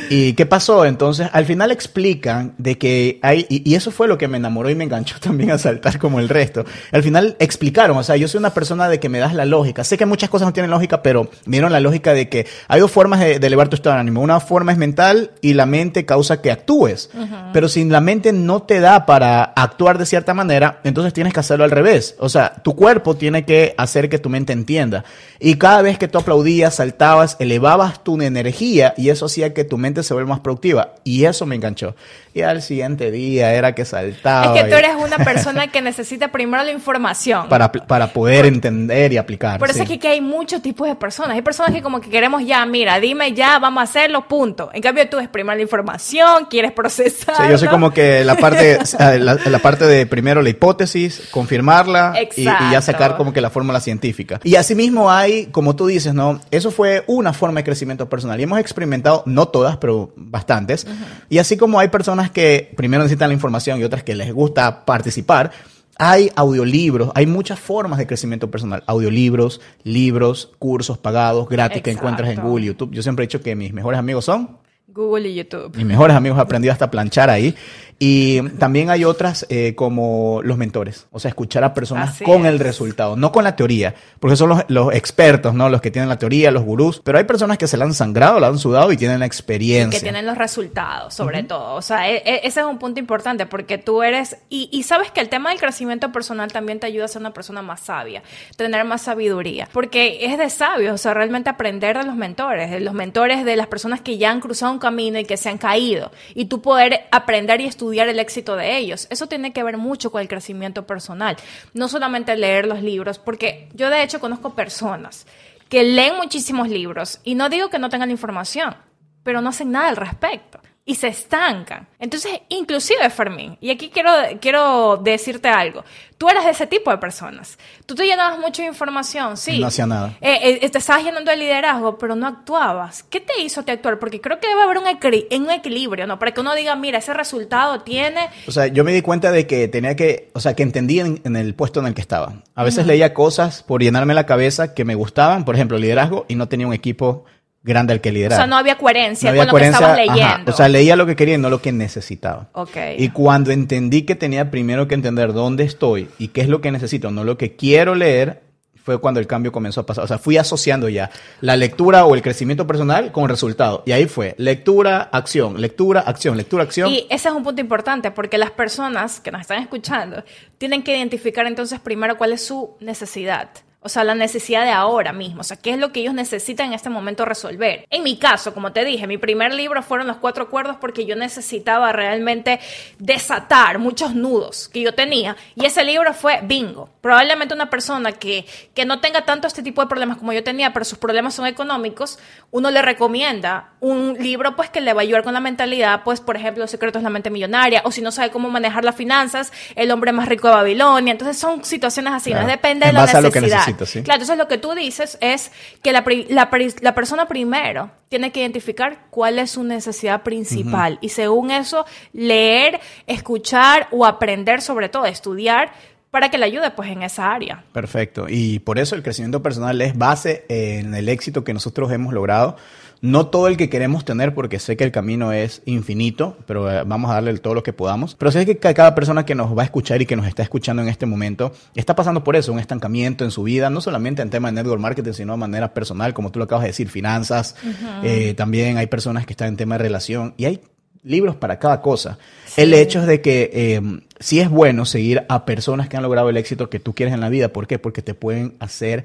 y, 0.09 0.33
qué 0.33 0.47
pasó? 0.47 0.87
Entonces, 0.87 1.29
al 1.33 1.45
final 1.45 1.71
explican 1.71 2.55
de 2.57 2.79
que 2.79 3.19
hay, 3.23 3.47
y, 3.51 3.75
eso 3.75 3.91
fue 3.91 4.09
lo 4.09 4.17
que 4.17 4.29
me 4.29 4.39
enamoró 4.39 4.71
y 4.71 4.75
me 4.75 4.85
enganchó 4.85 5.19
también 5.21 5.51
a 5.51 5.59
saltar 5.59 5.99
como 5.99 6.21
el 6.21 6.29
resto. 6.29 6.65
Al 6.91 7.03
final 7.03 7.37
explicaron, 7.39 7.97
o 7.99 8.03
sea, 8.03 8.17
yo 8.17 8.29
soy 8.29 8.39
una 8.39 8.55
persona 8.55 8.89
de 8.89 8.99
que 8.99 9.11
me 9.11 9.19
das 9.19 9.35
la 9.35 9.45
lógica. 9.45 9.85
Sé 9.85 9.99
que 9.99 10.07
muchas 10.07 10.31
cosas 10.31 10.47
no 10.47 10.53
tienen 10.53 10.71
lógica, 10.71 11.03
pero 11.03 11.31
me 11.45 11.57
dieron 11.57 11.73
la 11.73 11.81
lógica 11.81 12.15
de 12.15 12.29
que 12.29 12.47
hay 12.67 12.81
dos 12.81 12.91
formas 12.91 13.21
de, 13.21 13.35
elevar 13.35 13.69
tu 13.69 13.77
estado 13.77 13.95
de 13.95 14.01
ánimo. 14.01 14.23
Una 14.23 14.41
forma 14.41 14.73
es 14.73 14.79
mental 14.79 15.33
y 15.43 15.55
la 15.55 15.67
mente 15.67 16.07
causa 16.07 16.41
que 16.41 16.51
actúes. 16.51 17.11
Pero 17.53 17.69
si 17.69 17.85
la 17.85 18.01
mente 18.01 18.33
no 18.33 18.63
te 18.63 18.81
da 18.81 19.05
para 19.05 19.43
actuar 19.43 19.99
de 19.99 20.07
cierta 20.07 20.35
manera, 20.35 20.81
entonces 20.85 21.13
tienes 21.13 21.35
que 21.35 21.41
hacerlo 21.41 21.65
al 21.65 21.71
revés. 21.71 22.15
O 22.19 22.29
sea, 22.29 22.55
tu 22.63 22.75
cuerpo 22.75 23.17
tiene 23.17 23.45
que 23.45 23.75
hacer 23.77 24.09
que 24.09 24.19
tu 24.19 24.31
mente 24.31 24.53
entienda. 24.53 25.05
Y 25.39 25.57
cada 25.57 25.83
vez 25.83 25.99
que 25.99 26.09
tú 26.09 26.19
aplaudías, 26.19 26.77
saltabas, 26.77 27.37
el 27.39 27.50
elevabas 27.51 28.05
tu 28.05 28.21
energía 28.21 28.95
y 28.97 29.09
eso 29.09 29.27
hacía 29.27 29.53
que 29.53 29.65
tu 29.65 29.77
mente 29.77 30.03
se 30.03 30.15
vuelva 30.15 30.31
más 30.31 30.41
productiva. 30.41 30.95
Y 31.05 31.25
eso 31.25 31.47
me 31.47 31.57
enganchó. 31.57 31.97
Y 32.33 32.43
al 32.43 32.63
siguiente 32.63 33.11
día 33.11 33.53
era 33.55 33.75
que 33.75 33.85
saltaba. 33.85 34.55
Es 34.55 34.63
que 34.63 34.71
tú 34.71 34.77
eres 34.77 34.93
una 34.95 35.19
persona 35.25 35.67
que 35.69 35.83
necesita 35.83 36.29
primero 36.29 36.63
la 36.63 36.71
información. 36.71 37.49
Para, 37.49 37.73
para 37.73 38.13
poder 38.13 38.47
entender 38.47 39.13
y 39.13 39.17
aplicar. 39.17 39.59
Por 39.59 39.71
eso 39.71 39.83
es 39.83 39.99
que, 39.99 40.09
hay 40.09 40.21
muchos 40.21 40.63
tipos 40.63 40.87
de 40.87 40.95
personas. 40.95 41.33
Hay 41.33 41.43
personas 41.43 41.73
que 41.73 41.83
como 41.83 42.01
que 42.01 42.09
queremos 42.09 42.45
ya, 42.45 42.65
mira, 42.67 43.01
dime 43.01 43.33
ya, 43.33 43.59
vamos 43.59 43.81
a 43.81 43.85
hacerlo, 43.85 44.29
punto. 44.29 44.71
En 44.73 44.81
cambio 44.81 45.09
tú 45.09 45.19
es 45.19 45.29
primero 45.29 45.57
la 45.57 45.63
información, 45.63 46.47
quieres 46.49 46.73
procesar. 46.73 47.37
Sí, 47.37 47.43
yo 47.51 47.59
soy 47.59 47.69
como 47.69 47.91
que 47.91 48.25
la 48.25 48.37
parte, 48.37 48.79
la, 49.19 49.59
parte 49.59 49.87
de 49.87 50.07
primero 50.07 50.43
la 50.43 50.51
hipótesis, 50.51 51.29
confirmarla 51.31 52.15
y, 52.37 52.43
y, 52.43 52.45
ya 52.45 52.81
sacar 52.81 53.17
como 53.17 53.33
que 53.33 53.41
la 53.41 53.51
fórmula 53.51 53.81
científica. 53.81 54.41
Y 54.45 54.55
asimismo 54.55 55.11
hay, 55.11 55.47
como 55.47 55.75
tú 55.75 55.87
dices, 55.87 56.15
¿no? 56.15 56.41
Eso 56.51 56.71
fue 56.71 57.03
una 57.07 57.33
forma 57.41 57.61
de 57.61 57.65
crecimiento 57.65 58.09
personal. 58.09 58.39
Y 58.39 58.45
hemos 58.45 58.61
experimentado, 58.61 59.25
no 59.27 59.49
todas, 59.49 59.77
pero 59.79 60.13
bastantes. 60.15 60.87
Y 61.29 61.39
así 61.39 61.57
como 61.57 61.81
hay 61.81 61.89
personas 61.89 62.31
que 62.31 62.73
primero 62.77 63.03
necesitan 63.03 63.31
la 63.31 63.35
información 63.35 63.81
y 63.81 63.85
otras 63.85 64.05
que 64.05 64.15
les 64.15 64.33
gusta 64.33 64.85
participar, 64.85 65.51
hay 65.99 66.31
audiolibros, 66.37 67.11
hay 67.15 67.27
muchas 67.27 67.59
formas 67.59 67.99
de 67.99 68.07
crecimiento 68.07 68.51
personal. 68.51 68.83
Audiolibros, 68.87 69.61
libros, 69.83 70.53
cursos 70.59 70.97
pagados, 70.97 71.49
gratis 71.49 71.83
que 71.83 71.91
encuentras 71.91 72.31
en 72.31 72.41
Google 72.41 72.65
y 72.65 72.67
YouTube. 72.69 72.93
Yo 72.93 73.03
siempre 73.03 73.25
he 73.25 73.27
dicho 73.27 73.43
que 73.43 73.57
mis 73.57 73.73
mejores 73.73 73.99
amigos 73.99 74.25
son 74.25 74.61
Google 74.93 75.29
y 75.29 75.35
YouTube. 75.35 75.77
Mis 75.77 75.87
mejores 75.87 76.17
amigos 76.17 76.39
he 76.39 76.43
aprendido 76.43 76.73
hasta 76.73 76.91
planchar 76.91 77.31
ahí. 77.31 77.55
Y 78.03 78.41
también 78.53 78.89
hay 78.89 79.05
otras 79.05 79.45
eh, 79.51 79.75
como 79.75 80.41
los 80.43 80.57
mentores, 80.57 81.07
o 81.13 81.21
sea, 81.21 81.29
escuchar 81.29 81.65
a 81.65 81.75
personas 81.75 82.19
con 82.25 82.47
el 82.47 82.59
resultado, 82.59 83.15
no 83.15 83.31
con 83.31 83.45
la 83.45 83.57
teoría, 83.57 83.95
porque 84.19 84.37
son 84.37 84.65
los, 84.69 84.95
expertos, 84.95 85.53
¿no? 85.53 85.69
Los 85.69 85.83
que 85.83 85.91
tienen 85.91 86.09
la 86.09 86.19
teoría, 86.19 86.51
los 86.51 86.63
gurús, 86.63 87.03
pero 87.05 87.19
hay 87.19 87.25
personas 87.25 87.59
que 87.59 87.67
se 87.67 87.77
la 87.77 87.85
han 87.85 87.93
sangrado, 87.93 88.41
la 88.41 88.47
han 88.47 88.59
sudado 88.59 88.91
y 88.91 88.97
tienen 88.97 89.19
la 89.19 89.27
experiencia. 89.27 90.01
que 90.01 90.03
tienen 90.03 90.25
los 90.25 90.39
resultados, 90.39 91.13
sobre 91.13 91.43
todo. 91.43 91.75
O 91.75 91.83
sea, 91.83 92.09
e, 92.09 92.23
e, 92.25 92.41
ese 92.45 92.61
es 92.61 92.67
un 92.67 92.79
punto 92.79 93.01
importante 93.01 93.45
porque 93.45 93.77
tú 93.77 94.03
eres, 94.03 94.39
y, 94.49 94.71
y, 94.73 94.85
sabes 94.85 95.11
que 95.11 95.21
el 95.21 95.29
tema 95.29 95.51
del 95.51 95.61
crecimiento 95.61 96.11
personal 96.11 96.51
también 96.51 96.81
te 96.81 96.87
ayuda 96.87 97.05
a 97.05 97.09
ser 97.09 97.21
una 97.21 97.35
persona 97.35 97.61
más 97.61 97.81
sabia, 97.81 98.23
tener 98.57 98.83
más 98.87 99.03
sabiduría, 99.03 99.69
porque 99.75 100.25
es 100.25 100.39
de 100.39 100.49
sabios, 100.49 100.95
o 100.95 100.99
sea, 100.99 101.13
realmente 101.13 101.51
aprender 101.51 101.99
de 101.99 102.05
los 102.05 102.17
mentores, 102.17 102.71
de 102.71 102.81
los 102.81 102.95
mentores 102.95 103.45
de 103.45 103.57
las 103.57 103.67
personas 103.67 104.01
que 104.01 104.17
ya 104.17 104.31
han 104.31 104.41
cruzado 104.41 104.73
un 104.73 104.79
camino 104.79 105.19
y 105.19 105.27
que 105.27 105.37
se 105.37 105.51
han 105.51 105.59
caído, 105.59 106.11
y 106.35 106.47
tú 106.47 106.63
poder 106.63 107.03
aprender 107.11 107.61
y 107.61 107.67
estudiar 107.67 107.90
el 107.99 108.19
éxito 108.19 108.57
de 108.57 108.77
ellos. 108.79 109.07
Eso 109.11 109.27
tiene 109.27 109.53
que 109.53 109.63
ver 109.63 109.77
mucho 109.77 110.11
con 110.11 110.21
el 110.21 110.29
crecimiento 110.29 110.87
personal. 110.87 111.37
No 111.75 111.89
solamente 111.89 112.37
leer 112.37 112.67
los 112.67 112.83
libros, 112.83 113.19
porque 113.19 113.69
yo 113.75 113.91
de 113.91 114.03
hecho 114.03 114.21
conozco 114.21 114.55
personas 114.55 115.27
que 115.69 115.83
leen 115.85 116.17
muchísimos 116.17 116.69
libros 116.69 117.21
y 117.25 117.35
no 117.35 117.49
digo 117.49 117.71
que 117.71 117.79
no 117.79 117.89
tengan 117.89 118.11
información, 118.11 118.77
pero 119.23 119.41
no 119.41 119.51
hacen 119.51 119.71
nada 119.71 119.89
al 119.89 119.97
respecto. 119.97 120.61
Y 120.85 120.95
se 120.95 121.09
estancan. 121.09 121.87
Entonces, 121.99 122.33
inclusive 122.49 123.09
Fermín, 123.11 123.57
y 123.61 123.71
aquí 123.71 123.91
quiero, 123.91 124.11
quiero 124.41 124.97
decirte 124.97 125.49
algo, 125.49 125.85
tú 126.17 126.29
eras 126.29 126.45
de 126.45 126.51
ese 126.51 126.67
tipo 126.67 126.91
de 126.91 126.99
personas. 126.99 127.59
Tú 127.87 127.95
te 127.95 128.07
llenabas 128.07 128.39
mucha 128.39 128.65
información, 128.65 129.37
sí. 129.37 129.61
No 129.61 129.69
hacía 129.69 129.87
nada. 129.87 130.17
Eh, 130.21 130.59
eh, 130.63 130.69
te 130.69 130.79
estabas 130.79 131.05
llenando 131.05 131.31
de 131.31 131.37
liderazgo, 131.37 131.97
pero 131.99 132.17
no 132.17 132.27
actuabas. 132.27 133.03
¿Qué 133.05 133.21
te 133.21 133.41
hizo 133.41 133.63
te 133.63 133.73
actuar? 133.73 133.99
Porque 133.99 134.21
creo 134.21 134.41
que 134.41 134.49
debe 134.49 134.63
haber 134.63 134.79
un, 134.79 134.85
un 134.85 135.51
equilibrio, 135.51 136.07
¿no? 136.07 136.19
Para 136.19 136.33
que 136.33 136.41
uno 136.41 136.55
diga, 136.55 136.75
mira, 136.77 136.99
ese 136.99 137.15
resultado 137.15 137.83
tiene... 137.83 138.29
O 138.49 138.51
sea, 138.51 138.67
yo 138.67 138.83
me 138.83 138.93
di 138.93 139.03
cuenta 139.03 139.31
de 139.31 139.47
que 139.47 139.69
tenía 139.69 139.95
que, 139.97 140.31
o 140.35 140.41
sea, 140.41 140.55
que 140.55 140.63
entendía 140.63 141.05
en, 141.05 141.37
el 141.37 141.55
puesto 141.55 141.81
en 141.81 141.87
el 141.87 141.95
que 141.95 142.01
estaba. 142.01 142.43
A 142.55 142.65
veces 142.65 142.87
leía 142.87 143.15
cosas 143.15 143.63
por 143.63 143.83
llenarme 143.83 144.15
la 144.15 144.27
cabeza 144.27 144.75
que 144.75 144.85
me 144.85 144.95
gustaban, 144.95 145.45
por 145.45 145.55
ejemplo, 145.55 145.79
liderazgo, 145.79 146.27
y 146.29 146.35
no 146.35 146.49
tenía 146.49 146.67
un 146.67 146.75
equipo 146.75 147.25
grande 147.63 147.93
al 147.93 148.01
que 148.01 148.13
liderar. 148.13 148.39
O 148.39 148.41
sea, 148.41 148.47
no 148.47 148.57
había 148.57 148.79
coherencia 148.79 149.35
con 149.35 149.47
lo 149.47 149.55
que 149.55 149.67
estabas 149.67 149.97
leyendo. 149.97 150.53
O 150.53 150.55
sea, 150.55 150.69
leía 150.69 150.97
lo 150.97 151.07
que 151.07 151.17
quería 151.17 151.35
y 151.35 151.39
no 151.39 151.51
lo 151.51 151.61
que 151.61 151.73
necesitaba. 151.73 152.49
Okay. 152.53 152.97
Y 152.99 153.11
cuando 153.11 153.51
entendí 153.51 154.03
que 154.03 154.15
tenía 154.15 154.51
primero 154.51 154.89
que 154.89 154.95
entender 154.95 155.33
dónde 155.33 155.65
estoy 155.65 156.09
y 156.19 156.29
qué 156.29 156.41
es 156.41 156.49
lo 156.49 156.61
que 156.61 156.71
necesito, 156.71 157.11
no 157.11 157.25
lo 157.25 157.37
que 157.37 157.57
quiero 157.57 157.95
leer, 157.95 158.43
fue 158.83 158.99
cuando 158.99 159.21
el 159.21 159.27
cambio 159.27 159.53
comenzó 159.53 159.83
a 159.83 159.87
pasar. 159.87 160.05
O 160.05 160.09
sea, 160.09 160.19
fui 160.19 160.37
asociando 160.37 160.89
ya 160.89 161.11
la 161.41 161.57
lectura 161.57 162.07
o 162.07 162.15
el 162.15 162.23
crecimiento 162.23 162.67
personal 162.67 163.13
con 163.13 163.25
el 163.25 163.29
resultado. 163.31 163.83
Y 163.87 163.93
ahí 163.93 164.07
fue 164.07 164.35
lectura, 164.39 165.11
acción, 165.13 165.61
lectura, 165.61 166.01
acción, 166.01 166.37
lectura, 166.37 166.65
acción. 166.65 166.91
Y 166.91 167.07
ese 167.11 167.29
es 167.29 167.35
un 167.35 167.43
punto 167.43 167.61
importante 167.61 168.11
porque 168.11 168.39
las 168.39 168.51
personas 168.51 169.21
que 169.21 169.31
nos 169.31 169.43
están 169.43 169.63
escuchando 169.63 170.25
tienen 170.59 170.83
que 170.83 170.97
identificar 170.97 171.47
entonces 171.47 171.79
primero 171.81 172.17
cuál 172.17 172.33
es 172.33 172.45
su 172.45 172.77
necesidad. 172.81 173.51
O 173.83 173.89
sea, 173.89 174.05
la 174.05 174.15
necesidad 174.15 174.65
de 174.65 174.73
ahora 174.73 175.15
mismo. 175.15 175.41
O 175.41 175.45
sea, 175.45 175.57
qué 175.57 175.71
es 175.71 175.79
lo 175.79 175.91
que 175.91 176.01
ellos 176.01 176.13
necesitan 176.13 176.67
en 176.67 176.73
este 176.75 176.91
momento 176.91 177.25
resolver. 177.25 177.87
En 177.89 178.03
mi 178.03 178.19
caso, 178.19 178.53
como 178.53 178.73
te 178.73 178.85
dije, 178.85 179.07
mi 179.07 179.17
primer 179.17 179.55
libro 179.55 179.83
fueron 179.83 180.07
los 180.07 180.19
cuatro 180.19 180.45
acuerdos 180.45 180.77
porque 180.79 181.07
yo 181.07 181.17
necesitaba 181.17 181.91
realmente 181.91 182.61
desatar 182.99 183.79
muchos 183.79 184.15
nudos 184.15 184.69
que 184.69 184.83
yo 184.83 184.95
tenía. 184.95 185.35
Y 185.55 185.65
ese 185.65 185.83
libro 185.83 186.13
fue 186.13 186.41
bingo. 186.43 186.91
Probablemente 187.01 187.55
una 187.55 187.71
persona 187.71 188.13
que, 188.13 188.45
que 188.75 188.85
no 188.85 189.01
tenga 189.01 189.25
tanto 189.25 189.47
este 189.47 189.63
tipo 189.63 189.81
de 189.81 189.89
problemas 189.89 190.19
como 190.19 190.35
yo 190.35 190.45
tenía, 190.45 190.75
pero 190.75 190.85
sus 190.85 190.99
problemas 190.99 191.35
son 191.35 191.47
económicos, 191.47 192.19
uno 192.51 192.71
le 192.71 192.83
recomienda 192.83 193.71
un 193.81 194.13
libro 194.19 194.57
pues 194.57 194.69
que 194.69 194.83
le 194.83 194.93
va 194.93 195.01
a 195.01 195.05
ayudar 195.05 195.23
con 195.23 195.33
la 195.33 195.41
mentalidad, 195.41 196.03
pues 196.05 196.21
por 196.21 196.37
ejemplo, 196.37 196.63
Los 196.65 196.71
secretos 196.71 197.01
de 197.01 197.05
la 197.05 197.11
mente 197.11 197.31
millonaria, 197.31 197.81
o 197.87 197.93
si 197.93 198.03
no 198.03 198.13
sabe 198.13 198.31
cómo 198.31 198.51
manejar 198.51 198.85
las 198.85 198.97
finanzas, 198.97 199.53
El 199.75 199.91
hombre 199.91 200.13
más 200.13 200.29
rico 200.29 200.49
de 200.49 200.55
Babilonia. 200.55 201.13
Entonces 201.13 201.39
son 201.39 201.65
situaciones 201.65 202.13
así, 202.13 202.35
no 202.35 202.47
depende 202.47 202.87
de 202.87 202.93
la 202.93 203.07
necesidad. 203.07 203.70
Claro, 204.05 204.23
entonces 204.23 204.39
lo 204.39 204.49
que 204.49 204.59
tú 204.59 204.75
dices 204.75 205.19
es 205.21 205.53
que 205.83 205.93
la, 205.93 206.05
la, 206.29 206.95
persona 206.95 207.27
primero 207.27 207.91
tiene 208.09 208.33
que 208.33 208.41
identificar 208.41 209.07
cuál 209.11 209.39
es 209.39 209.53
su 209.53 209.63
necesidad 209.63 210.23
principal 210.23 210.99
y 211.01 211.11
según 211.11 211.51
eso 211.51 211.87
leer, 212.13 212.81
escuchar 213.07 213.89
o 213.91 214.05
aprender 214.05 214.63
sobre 214.63 214.89
todo, 214.89 215.07
estudiar 215.07 215.73
para 216.11 216.31
que 216.31 216.39
le 216.39 216.47
ayude 216.47 216.71
pues 216.73 216.91
en 216.91 217.03
esa 217.03 217.33
área. 217.33 217.65
Perfecto. 217.73 218.27
Y 218.29 218.59
por 218.61 218.79
eso 218.79 218.95
el 218.95 219.03
crecimiento 219.03 219.43
personal 219.43 219.81
es 219.81 219.97
base 219.97 220.45
en 220.49 220.95
el 220.95 221.09
éxito 221.09 221.45
que 221.45 221.55
nosotros 221.55 221.93
hemos 221.93 222.13
logrado 222.13 222.57
no 223.03 223.29
todo 223.29 223.49
el 223.49 223.57
que 223.57 223.71
queremos 223.71 224.05
tener, 224.05 224.35
porque 224.35 224.59
sé 224.59 224.77
que 224.77 224.85
el 224.85 224.93
camino 224.93 225.33
es 225.33 225.63
infinito, 225.65 226.37
pero 226.47 226.71
eh, 226.71 226.83
vamos 226.85 227.11
a 227.11 227.15
darle 227.15 227.37
todo 227.39 227.55
lo 227.55 227.63
que 227.63 227.73
podamos. 227.73 228.15
Pero 228.15 228.31
sé 228.31 228.45
que 228.45 228.57
cada 228.59 228.95
persona 228.95 229.25
que 229.25 229.35
nos 229.35 229.57
va 229.57 229.63
a 229.63 229.65
escuchar 229.65 230.03
y 230.03 230.07
que 230.07 230.17
nos 230.17 230.27
está 230.27 230.43
escuchando 230.43 230.83
en 230.83 230.89
este 230.89 231.07
momento 231.07 231.53
está 231.75 231.97
pasando 231.97 232.23
por 232.23 232.37
eso, 232.37 232.53
un 232.53 232.59
estancamiento 232.59 233.25
en 233.25 233.31
su 233.31 233.43
vida, 233.43 233.71
no 233.71 233.81
solamente 233.81 234.23
en 234.23 234.31
tema 234.31 234.49
de 234.49 234.57
network 234.57 234.81
marketing, 234.81 235.13
sino 235.13 235.33
de 235.33 235.39
manera 235.39 235.73
personal, 235.73 236.13
como 236.13 236.31
tú 236.31 236.39
lo 236.39 236.45
acabas 236.45 236.65
de 236.65 236.69
decir, 236.69 236.89
finanzas. 236.89 237.57
Eh, 238.03 238.35
también 238.37 238.77
hay 238.77 238.87
personas 238.87 239.27
que 239.27 239.33
están 239.33 239.49
en 239.49 239.57
tema 239.57 239.77
de 239.77 239.85
relación 239.85 240.35
y 240.37 240.45
hay 240.45 240.61
libros 241.03 241.37
para 241.37 241.59
cada 241.59 241.81
cosa. 241.81 242.19
El 242.57 242.75
hecho 242.75 243.01
es 243.01 243.07
de 243.07 243.21
que 243.21 243.51
eh, 243.53 243.81
sí 244.19 244.41
es 244.41 244.51
bueno 244.51 244.85
seguir 244.85 245.25
a 245.29 245.45
personas 245.45 245.89
que 245.89 245.97
han 245.97 246.03
logrado 246.03 246.29
el 246.29 246.37
éxito 246.37 246.71
que 246.71 246.81
tú 246.81 246.95
quieres 246.95 247.15
en 247.15 247.21
la 247.21 247.29
vida. 247.29 247.53
¿Por 247.53 247.67
qué? 247.67 247.79
Porque 247.79 248.03
te 248.03 248.15
pueden 248.15 248.55
hacer 248.59 249.05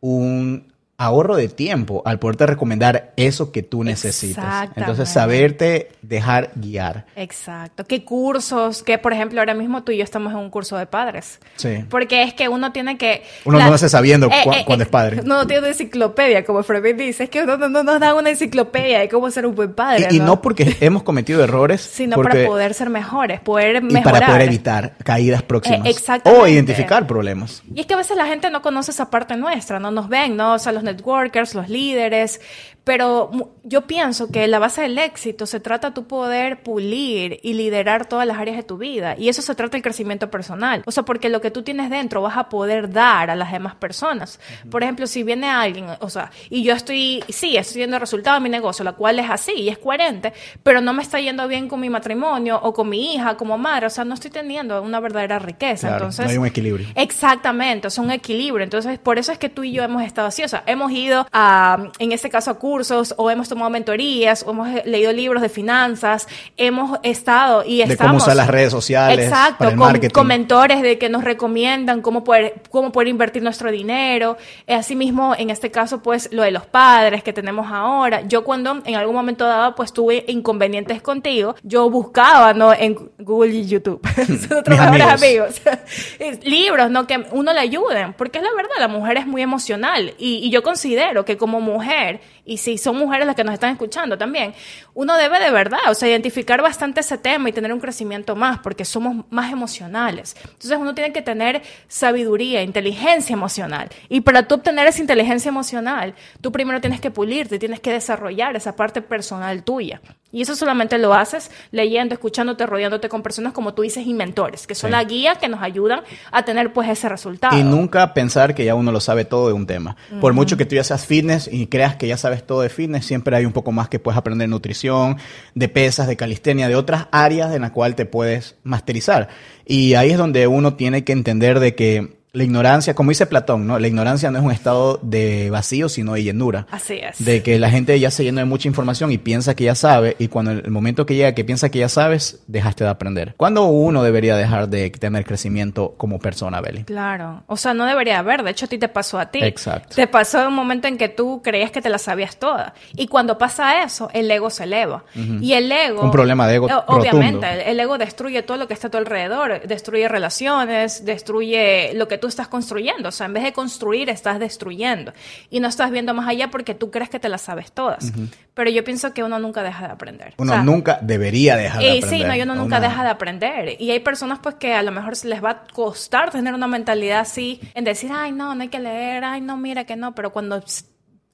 un 0.00 0.67
ahorro 1.00 1.36
de 1.36 1.48
tiempo 1.48 2.02
al 2.04 2.18
poderte 2.18 2.44
recomendar 2.44 3.12
eso 3.16 3.52
que 3.52 3.62
tú 3.62 3.84
necesitas. 3.84 4.68
Entonces, 4.74 5.08
saberte 5.08 5.92
dejar 6.02 6.50
guiar. 6.56 7.06
Exacto. 7.14 7.84
¿Qué 7.84 8.04
cursos? 8.04 8.82
Que, 8.82 8.98
por 8.98 9.12
ejemplo, 9.12 9.40
ahora 9.40 9.54
mismo 9.54 9.84
tú 9.84 9.92
y 9.92 9.98
yo 9.98 10.04
estamos 10.04 10.32
en 10.32 10.40
un 10.40 10.50
curso 10.50 10.76
de 10.76 10.86
padres. 10.86 11.38
Sí. 11.54 11.84
Porque 11.88 12.24
es 12.24 12.34
que 12.34 12.48
uno 12.48 12.72
tiene 12.72 12.98
que... 12.98 13.22
Uno 13.44 13.60
no 13.60 13.72
hace 13.72 13.88
sabiendo 13.88 14.26
eh, 14.26 14.42
eh, 14.52 14.64
cuándo 14.66 14.82
es 14.82 14.90
padre. 14.90 15.22
No 15.24 15.46
tiene 15.46 15.60
una 15.60 15.68
enciclopedia, 15.68 16.44
como 16.44 16.64
Freud 16.64 16.96
dice. 16.96 17.24
Es 17.24 17.30
que 17.30 17.42
uno 17.44 17.56
no, 17.56 17.68
nos 17.68 18.00
da 18.00 18.14
una 18.14 18.30
enciclopedia 18.30 18.98
de 18.98 19.08
cómo 19.08 19.30
ser 19.30 19.46
un 19.46 19.54
buen 19.54 19.74
padre. 19.74 20.08
Y 20.10 20.18
no, 20.18 20.42
porque 20.42 20.78
hemos 20.80 21.04
cometido 21.04 21.44
errores. 21.44 21.80
Sino 21.92 22.16
para 22.16 22.44
poder 22.44 22.74
ser 22.74 22.90
mejores, 22.90 23.38
poder 23.38 23.84
mejorar. 23.84 24.00
Y 24.00 24.04
para 24.04 24.26
poder 24.26 24.42
evitar 24.42 24.96
caídas 25.04 25.42
próximas. 25.42 25.86
Eh, 25.86 26.20
o 26.24 26.44
identificar 26.48 27.06
problemas. 27.06 27.62
Y 27.72 27.82
es 27.82 27.86
que 27.86 27.94
a 27.94 27.98
veces 27.98 28.16
la 28.16 28.26
gente 28.26 28.50
no 28.50 28.62
conoce 28.62 28.90
esa 28.90 29.10
parte 29.10 29.36
nuestra, 29.36 29.78
no 29.78 29.92
nos 29.92 30.08
ven, 30.08 30.36
¿no? 30.36 30.54
O 30.54 30.58
sea, 30.58 30.72
los 30.72 30.87
networkers, 30.88 31.54
los 31.54 31.68
líderes, 31.68 32.40
pero 32.88 33.30
yo 33.64 33.82
pienso 33.82 34.32
que 34.32 34.48
la 34.48 34.58
base 34.58 34.80
del 34.80 34.96
éxito 34.96 35.44
se 35.44 35.60
trata 35.60 35.90
de 35.90 35.94
tu 35.94 36.06
poder 36.06 36.62
pulir 36.62 37.38
y 37.42 37.52
liderar 37.52 38.06
todas 38.06 38.26
las 38.26 38.38
áreas 38.38 38.56
de 38.56 38.62
tu 38.62 38.78
vida. 38.78 39.14
Y 39.18 39.28
eso 39.28 39.42
se 39.42 39.54
trata 39.54 39.72
del 39.72 39.82
crecimiento 39.82 40.30
personal. 40.30 40.82
O 40.86 40.90
sea, 40.90 41.02
porque 41.02 41.28
lo 41.28 41.42
que 41.42 41.50
tú 41.50 41.60
tienes 41.60 41.90
dentro 41.90 42.22
vas 42.22 42.38
a 42.38 42.48
poder 42.48 42.90
dar 42.90 43.28
a 43.28 43.36
las 43.36 43.52
demás 43.52 43.74
personas. 43.74 44.40
Por 44.70 44.82
ejemplo, 44.82 45.06
si 45.06 45.22
viene 45.22 45.50
alguien, 45.50 45.84
o 46.00 46.08
sea, 46.08 46.30
y 46.48 46.62
yo 46.62 46.72
estoy, 46.72 47.22
sí, 47.28 47.58
estoy 47.58 47.80
viendo 47.80 47.96
el 47.96 48.00
resultado 48.00 48.38
de 48.38 48.42
mi 48.42 48.48
negocio, 48.48 48.86
la 48.86 48.92
cual 48.92 49.18
es 49.18 49.28
así 49.28 49.52
y 49.52 49.68
es 49.68 49.76
coherente, 49.76 50.32
pero 50.62 50.80
no 50.80 50.94
me 50.94 51.02
está 51.02 51.20
yendo 51.20 51.46
bien 51.46 51.68
con 51.68 51.80
mi 51.80 51.90
matrimonio 51.90 52.58
o 52.62 52.72
con 52.72 52.88
mi 52.88 53.16
hija 53.16 53.36
como 53.36 53.58
madre. 53.58 53.88
O 53.88 53.90
sea, 53.90 54.06
no 54.06 54.14
estoy 54.14 54.30
teniendo 54.30 54.80
una 54.80 54.98
verdadera 54.98 55.38
riqueza. 55.38 55.92
Entonces, 55.92 56.24
no 56.24 56.30
hay 56.30 56.38
un 56.38 56.46
equilibrio. 56.46 56.88
Exactamente, 56.94 57.88
es 57.88 57.98
un 57.98 58.10
equilibrio. 58.10 58.64
Entonces, 58.64 58.98
por 58.98 59.18
eso 59.18 59.30
es 59.30 59.36
que 59.36 59.50
tú 59.50 59.62
y 59.62 59.72
yo 59.72 59.82
hemos 59.82 60.02
estado 60.04 60.28
así. 60.28 60.42
O 60.42 60.48
sea, 60.48 60.62
hemos 60.64 60.90
ido 60.90 61.26
a, 61.32 61.90
en 61.98 62.12
este 62.12 62.30
caso, 62.30 62.52
a 62.52 62.58
cursos 62.78 63.14
o 63.16 63.28
hemos 63.28 63.48
tomado 63.48 63.70
mentorías 63.70 64.44
o 64.46 64.52
hemos 64.52 64.68
leído 64.84 65.12
libros 65.12 65.42
de 65.42 65.48
finanzas, 65.48 66.28
hemos 66.56 66.98
estado 67.02 67.64
y 67.64 67.80
estamos... 67.82 67.98
De 67.98 68.06
cómo 68.06 68.16
usar 68.18 68.36
las 68.36 68.46
redes 68.46 68.70
sociales 68.70 69.18
exacto, 69.18 69.58
para 69.58 69.70
el 69.70 69.76
con, 69.76 69.86
marketing. 69.86 70.14
con 70.14 70.26
mentores 70.28 70.80
de 70.80 70.96
que 70.96 71.08
nos 71.08 71.24
recomiendan 71.24 72.02
cómo 72.02 72.22
poder, 72.22 72.62
cómo 72.70 72.92
poder 72.92 73.08
invertir 73.08 73.42
nuestro 73.42 73.72
dinero. 73.72 74.36
Eh, 74.68 74.74
asimismo, 74.74 75.34
en 75.36 75.50
este 75.50 75.72
caso, 75.72 76.02
pues 76.02 76.28
lo 76.32 76.44
de 76.44 76.52
los 76.52 76.66
padres 76.66 77.24
que 77.24 77.32
tenemos 77.32 77.66
ahora. 77.72 78.20
Yo 78.28 78.44
cuando 78.44 78.80
en 78.84 78.94
algún 78.94 79.16
momento 79.16 79.44
dado 79.44 79.74
pues 79.74 79.92
tuve 79.92 80.24
inconvenientes 80.28 81.02
contigo, 81.02 81.56
yo 81.64 81.90
buscaba 81.90 82.54
¿no? 82.54 82.72
en 82.72 83.10
Google 83.18 83.54
y 83.54 83.66
YouTube, 83.66 84.00
son 84.48 84.58
otros 84.58 84.78
amigos, 84.78 85.60
libros 86.44 86.90
¿no? 86.90 87.08
que 87.08 87.26
uno 87.32 87.52
le 87.52 87.60
ayuden, 87.60 88.12
porque 88.12 88.38
es 88.38 88.44
la 88.44 88.54
verdad, 88.54 88.76
la 88.78 88.88
mujer 88.88 89.16
es 89.16 89.26
muy 89.26 89.42
emocional 89.42 90.14
y, 90.16 90.36
y 90.44 90.50
yo 90.50 90.62
considero 90.62 91.24
que 91.24 91.36
como 91.36 91.60
mujer 91.60 92.20
y 92.48 92.56
si 92.56 92.78
son 92.78 92.96
mujeres 92.96 93.26
las 93.26 93.36
que 93.36 93.44
nos 93.44 93.52
están 93.52 93.72
escuchando 93.72 94.16
también, 94.16 94.54
uno 94.94 95.16
debe 95.16 95.38
de 95.38 95.50
verdad, 95.50 95.80
o 95.90 95.94
sea, 95.94 96.08
identificar 96.08 96.62
bastante 96.62 97.00
ese 97.00 97.18
tema 97.18 97.50
y 97.50 97.52
tener 97.52 97.72
un 97.72 97.78
crecimiento 97.78 98.34
más, 98.34 98.58
porque 98.60 98.86
somos 98.86 99.26
más 99.28 99.52
emocionales. 99.52 100.34
Entonces 100.44 100.78
uno 100.78 100.94
tiene 100.94 101.12
que 101.12 101.20
tener 101.20 101.62
sabiduría, 101.88 102.62
inteligencia 102.62 103.34
emocional. 103.34 103.90
Y 104.08 104.22
para 104.22 104.48
tú 104.48 104.56
obtener 104.56 104.86
esa 104.86 105.00
inteligencia 105.00 105.50
emocional, 105.50 106.14
tú 106.40 106.50
primero 106.50 106.80
tienes 106.80 107.00
que 107.00 107.10
pulirte, 107.10 107.58
tienes 107.58 107.80
que 107.80 107.92
desarrollar 107.92 108.56
esa 108.56 108.74
parte 108.74 109.02
personal 109.02 109.62
tuya. 109.62 110.00
Y 110.30 110.42
eso 110.42 110.54
solamente 110.54 110.98
lo 110.98 111.14
haces 111.14 111.50
leyendo, 111.70 112.12
escuchándote, 112.14 112.66
rodeándote 112.66 113.08
con 113.08 113.22
personas 113.22 113.54
como 113.54 113.72
tú 113.72 113.80
dices 113.80 114.06
y 114.06 114.12
mentores, 114.12 114.66
que 114.66 114.74
son 114.74 114.90
la 114.90 115.02
guía 115.02 115.36
que 115.36 115.48
nos 115.48 115.62
ayudan 115.62 116.00
a 116.30 116.44
tener 116.44 116.74
pues 116.74 116.88
ese 116.90 117.08
resultado. 117.08 117.58
Y 117.58 117.62
nunca 117.62 118.12
pensar 118.12 118.54
que 118.54 118.64
ya 118.66 118.74
uno 118.74 118.92
lo 118.92 119.00
sabe 119.00 119.24
todo 119.24 119.48
de 119.48 119.54
un 119.54 119.66
tema. 119.66 119.96
Por 120.20 120.34
mucho 120.34 120.58
que 120.58 120.66
tú 120.66 120.74
ya 120.74 120.84
seas 120.84 121.06
fitness 121.06 121.48
y 121.50 121.68
creas 121.68 121.96
que 121.96 122.06
ya 122.06 122.18
sabes 122.18 122.46
todo 122.46 122.60
de 122.60 122.68
fitness, 122.68 123.06
siempre 123.06 123.34
hay 123.36 123.46
un 123.46 123.52
poco 123.52 123.72
más 123.72 123.88
que 123.88 123.98
puedes 123.98 124.18
aprender 124.18 124.48
de 124.48 124.50
nutrición, 124.50 125.16
de 125.54 125.68
pesas, 125.70 126.06
de 126.06 126.16
calistenia, 126.16 126.68
de 126.68 126.76
otras 126.76 127.06
áreas 127.10 127.54
en 127.54 127.62
las 127.62 127.70
cuales 127.70 127.96
te 127.96 128.04
puedes 128.04 128.56
masterizar. 128.64 129.28
Y 129.64 129.94
ahí 129.94 130.10
es 130.10 130.18
donde 130.18 130.46
uno 130.46 130.74
tiene 130.74 131.04
que 131.04 131.12
entender 131.12 131.58
de 131.58 131.74
que 131.74 132.17
la 132.32 132.44
ignorancia, 132.44 132.94
como 132.94 133.10
dice 133.10 133.26
Platón, 133.26 133.66
¿no? 133.66 133.78
La 133.78 133.88
ignorancia 133.88 134.30
no 134.30 134.38
es 134.38 134.44
un 134.44 134.52
estado 134.52 134.98
de 135.02 135.50
vacío, 135.50 135.88
sino 135.88 136.14
de 136.14 136.22
llenura. 136.22 136.66
Así 136.70 136.94
es. 136.94 137.24
De 137.24 137.42
que 137.42 137.58
la 137.58 137.70
gente 137.70 137.98
ya 137.98 138.10
se 138.10 138.24
llena 138.24 138.42
de 138.42 138.44
mucha 138.44 138.68
información 138.68 139.10
y 139.10 139.18
piensa 139.18 139.54
que 139.54 139.64
ya 139.64 139.74
sabe, 139.74 140.16
y 140.18 140.28
cuando 140.28 140.52
el 140.52 140.70
momento 140.70 141.06
que 141.06 141.14
llega 141.14 141.34
que 141.34 141.44
piensa 141.44 141.70
que 141.70 141.78
ya 141.78 141.88
sabes, 141.88 142.40
dejaste 142.46 142.84
de 142.84 142.90
aprender. 142.90 143.34
¿Cuándo 143.36 143.64
uno 143.64 144.02
debería 144.02 144.36
dejar 144.36 144.68
de 144.68 144.90
tener 144.90 145.24
crecimiento 145.24 145.94
como 145.96 146.18
persona, 146.18 146.60
Beli? 146.60 146.84
Claro. 146.84 147.42
O 147.46 147.56
sea, 147.56 147.74
no 147.74 147.86
debería 147.86 148.18
haber. 148.18 148.42
De 148.42 148.50
hecho, 148.50 148.66
a 148.66 148.68
ti 148.68 148.78
te 148.78 148.88
pasó 148.88 149.18
a 149.18 149.30
ti. 149.30 149.40
Exacto. 149.42 149.96
Te 149.96 150.06
pasó 150.06 150.46
un 150.48 150.54
momento 150.54 150.86
en 150.86 150.98
que 150.98 151.08
tú 151.08 151.40
creías 151.42 151.70
que 151.70 151.80
te 151.80 151.88
la 151.88 151.98
sabías 151.98 152.36
toda. 152.36 152.74
Y 152.94 153.08
cuando 153.08 153.38
pasa 153.38 153.82
eso, 153.82 154.10
el 154.12 154.30
ego 154.30 154.50
se 154.50 154.64
eleva. 154.64 155.04
Y 155.14 155.54
el 155.54 155.72
ego... 155.72 156.02
Un 156.02 156.10
problema 156.10 156.46
de 156.46 156.56
ego. 156.56 156.68
Obviamente, 156.86 157.70
el 157.70 157.80
ego 157.80 157.96
destruye 157.96 158.42
todo 158.42 158.58
lo 158.58 158.68
que 158.68 158.74
está 158.74 158.88
a 158.88 158.90
tu 158.90 158.98
alrededor. 158.98 159.62
Destruye 159.66 160.08
relaciones, 160.08 161.04
destruye 161.04 161.92
lo 161.94 162.06
que 162.06 162.17
tú 162.18 162.26
estás 162.26 162.48
construyendo. 162.48 163.08
O 163.08 163.12
sea, 163.12 163.26
en 163.26 163.32
vez 163.32 163.44
de 163.44 163.52
construir, 163.52 164.10
estás 164.10 164.38
destruyendo. 164.38 165.12
Y 165.50 165.60
no 165.60 165.68
estás 165.68 165.90
viendo 165.90 166.14
más 166.14 166.28
allá 166.28 166.50
porque 166.50 166.74
tú 166.74 166.90
crees 166.90 167.08
que 167.08 167.18
te 167.18 167.28
las 167.28 167.42
sabes 167.42 167.72
todas. 167.72 168.12
Pero 168.54 168.70
yo 168.70 168.84
pienso 168.84 169.14
que 169.14 169.22
uno 169.22 169.38
nunca 169.38 169.62
deja 169.62 169.86
de 169.86 169.92
aprender. 169.92 170.34
Uno 170.36 170.62
nunca 170.62 170.98
debería 171.00 171.56
dejar 171.56 171.80
de 171.80 171.88
aprender. 171.88 172.10
Sí, 172.10 172.24
no, 172.24 172.42
uno 172.42 172.54
nunca 172.54 172.80
deja 172.80 173.02
de 173.02 173.10
aprender. 173.10 173.80
Y 173.80 173.90
hay 173.90 174.00
personas 174.00 174.40
pues 174.42 174.56
que 174.56 174.74
a 174.74 174.82
lo 174.82 174.90
mejor 174.90 175.14
les 175.24 175.42
va 175.42 175.50
a 175.50 175.64
costar 175.72 176.30
tener 176.30 176.54
una 176.54 176.66
mentalidad 176.66 177.20
así, 177.20 177.60
en 177.74 177.84
decir, 177.84 178.10
ay, 178.12 178.32
no, 178.32 178.54
no 178.54 178.62
hay 178.62 178.68
que 178.68 178.78
leer, 178.78 179.24
ay, 179.24 179.40
no, 179.40 179.56
mira 179.56 179.84
que 179.84 179.96
no, 179.96 180.14
pero 180.14 180.32
cuando 180.32 180.62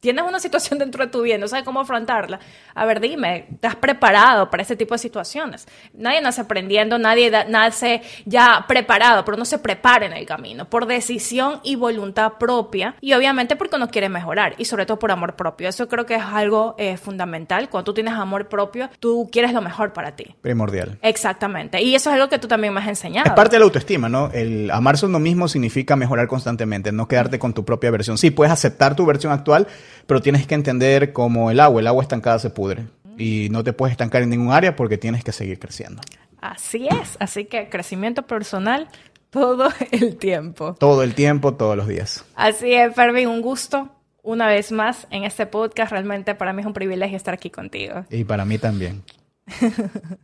tienes 0.04 0.24
una 0.26 0.38
situación 0.38 0.78
dentro 0.78 1.02
de 1.02 1.10
tu 1.10 1.22
vida, 1.22 1.38
no 1.38 1.48
sabes 1.48 1.64
cómo 1.64 1.80
afrontarla, 1.80 2.38
a 2.74 2.84
ver, 2.84 3.00
dime, 3.00 3.46
¿estás 3.50 3.74
preparado 3.74 4.50
para 4.50 4.62
ese 4.62 4.76
tipo 4.76 4.94
de 4.94 4.98
situaciones? 4.98 5.66
Nadie 5.94 6.20
nace 6.20 6.42
aprendiendo, 6.42 6.98
nadie 6.98 7.30
nace 7.48 8.02
ya 8.26 8.66
preparado, 8.68 9.24
pero 9.24 9.36
uno 9.36 9.46
se 9.46 9.58
prepara 9.58 10.04
en 10.04 10.12
el 10.12 10.26
camino 10.26 10.66
por 10.68 10.86
decisión 10.86 11.60
y 11.62 11.76
voluntad 11.76 12.34
propia 12.38 12.96
y 13.00 13.14
obviamente 13.14 13.56
porque 13.56 13.76
uno 13.76 13.88
quiere 13.88 14.10
mejorar 14.10 14.54
y 14.58 14.66
sobre 14.66 14.84
todo 14.84 14.98
por 14.98 15.10
amor 15.10 15.36
propio. 15.36 15.70
Eso 15.70 15.88
creo 15.88 16.04
que 16.04 16.16
es 16.16 16.22
algo 16.22 16.74
eh, 16.76 16.98
fundamental. 16.98 17.70
Cuando 17.70 17.84
tú 17.84 17.94
tienes 17.94 18.12
amor 18.12 18.48
propio, 18.48 18.90
tú 19.00 19.30
quieres 19.32 19.54
lo 19.54 19.62
mejor 19.62 19.94
para 19.94 20.16
ti. 20.16 20.34
Primordial. 20.42 20.98
Exactamente. 21.00 21.80
Y 21.80 21.94
eso 21.94 22.10
es 22.10 22.14
algo 22.16 22.28
que 22.28 22.38
tú 22.38 22.46
también 22.46 22.74
me 22.74 22.80
has 22.80 22.88
enseñado. 22.88 23.26
Es 23.26 23.32
parte 23.32 23.56
de 23.56 23.60
la 23.60 23.64
autoestima, 23.64 24.10
¿no? 24.10 24.30
El 24.32 24.70
amarse 24.70 25.06
uno 25.06 25.18
mismo 25.18 25.48
significa 25.48 25.96
mejorar 25.96 26.28
constantemente, 26.28 26.92
no 26.92 27.08
quedarte 27.08 27.38
con 27.38 27.54
tu 27.54 27.64
propia 27.64 27.90
versión. 27.90 28.18
Sí, 28.18 28.30
puedes 28.30 28.52
aceptar 28.52 28.94
tu 28.94 29.06
versión 29.06 29.32
actual, 29.32 29.66
pero 30.07 30.22
tienes 30.22 30.46
que 30.46 30.54
entender 30.54 31.12
como 31.12 31.50
el 31.50 31.61
agua, 31.61 31.80
el 31.80 31.87
agua 31.87 32.02
estancada 32.02 32.38
se 32.38 32.50
pudre 32.50 32.87
y 33.16 33.48
no 33.50 33.64
te 33.64 33.72
puedes 33.72 33.92
estancar 33.92 34.22
en 34.22 34.30
ningún 34.30 34.52
área 34.52 34.76
porque 34.76 34.98
tienes 34.98 35.24
que 35.24 35.33
seguir 35.33 35.59
creciendo. 35.59 36.02
Así 36.40 36.87
es, 36.88 37.16
así 37.20 37.46
que 37.46 37.68
crecimiento 37.68 38.22
personal 38.22 38.88
todo 39.30 39.68
el 39.90 40.16
tiempo. 40.16 40.74
Todo 40.74 41.02
el 41.02 41.14
tiempo, 41.14 41.54
todos 41.54 41.76
los 41.76 41.88
días. 41.88 42.24
Así 42.35 42.72
es, 42.72 42.94
Fermi, 42.94 43.26
un 43.26 43.42
gusto 43.42 43.90
una 44.22 44.48
vez 44.48 44.72
más 44.72 45.07
en 45.11 45.24
este 45.24 45.46
podcast. 45.46 45.92
Realmente 45.92 46.35
para 46.35 46.52
mí 46.52 46.61
es 46.61 46.66
un 46.66 46.72
privilegio 46.72 47.16
estar 47.16 47.35
aquí 47.35 47.50
contigo. 47.50 48.04
Y 48.11 48.24
para 48.24 48.44
mí 48.44 48.59
también. 48.59 49.02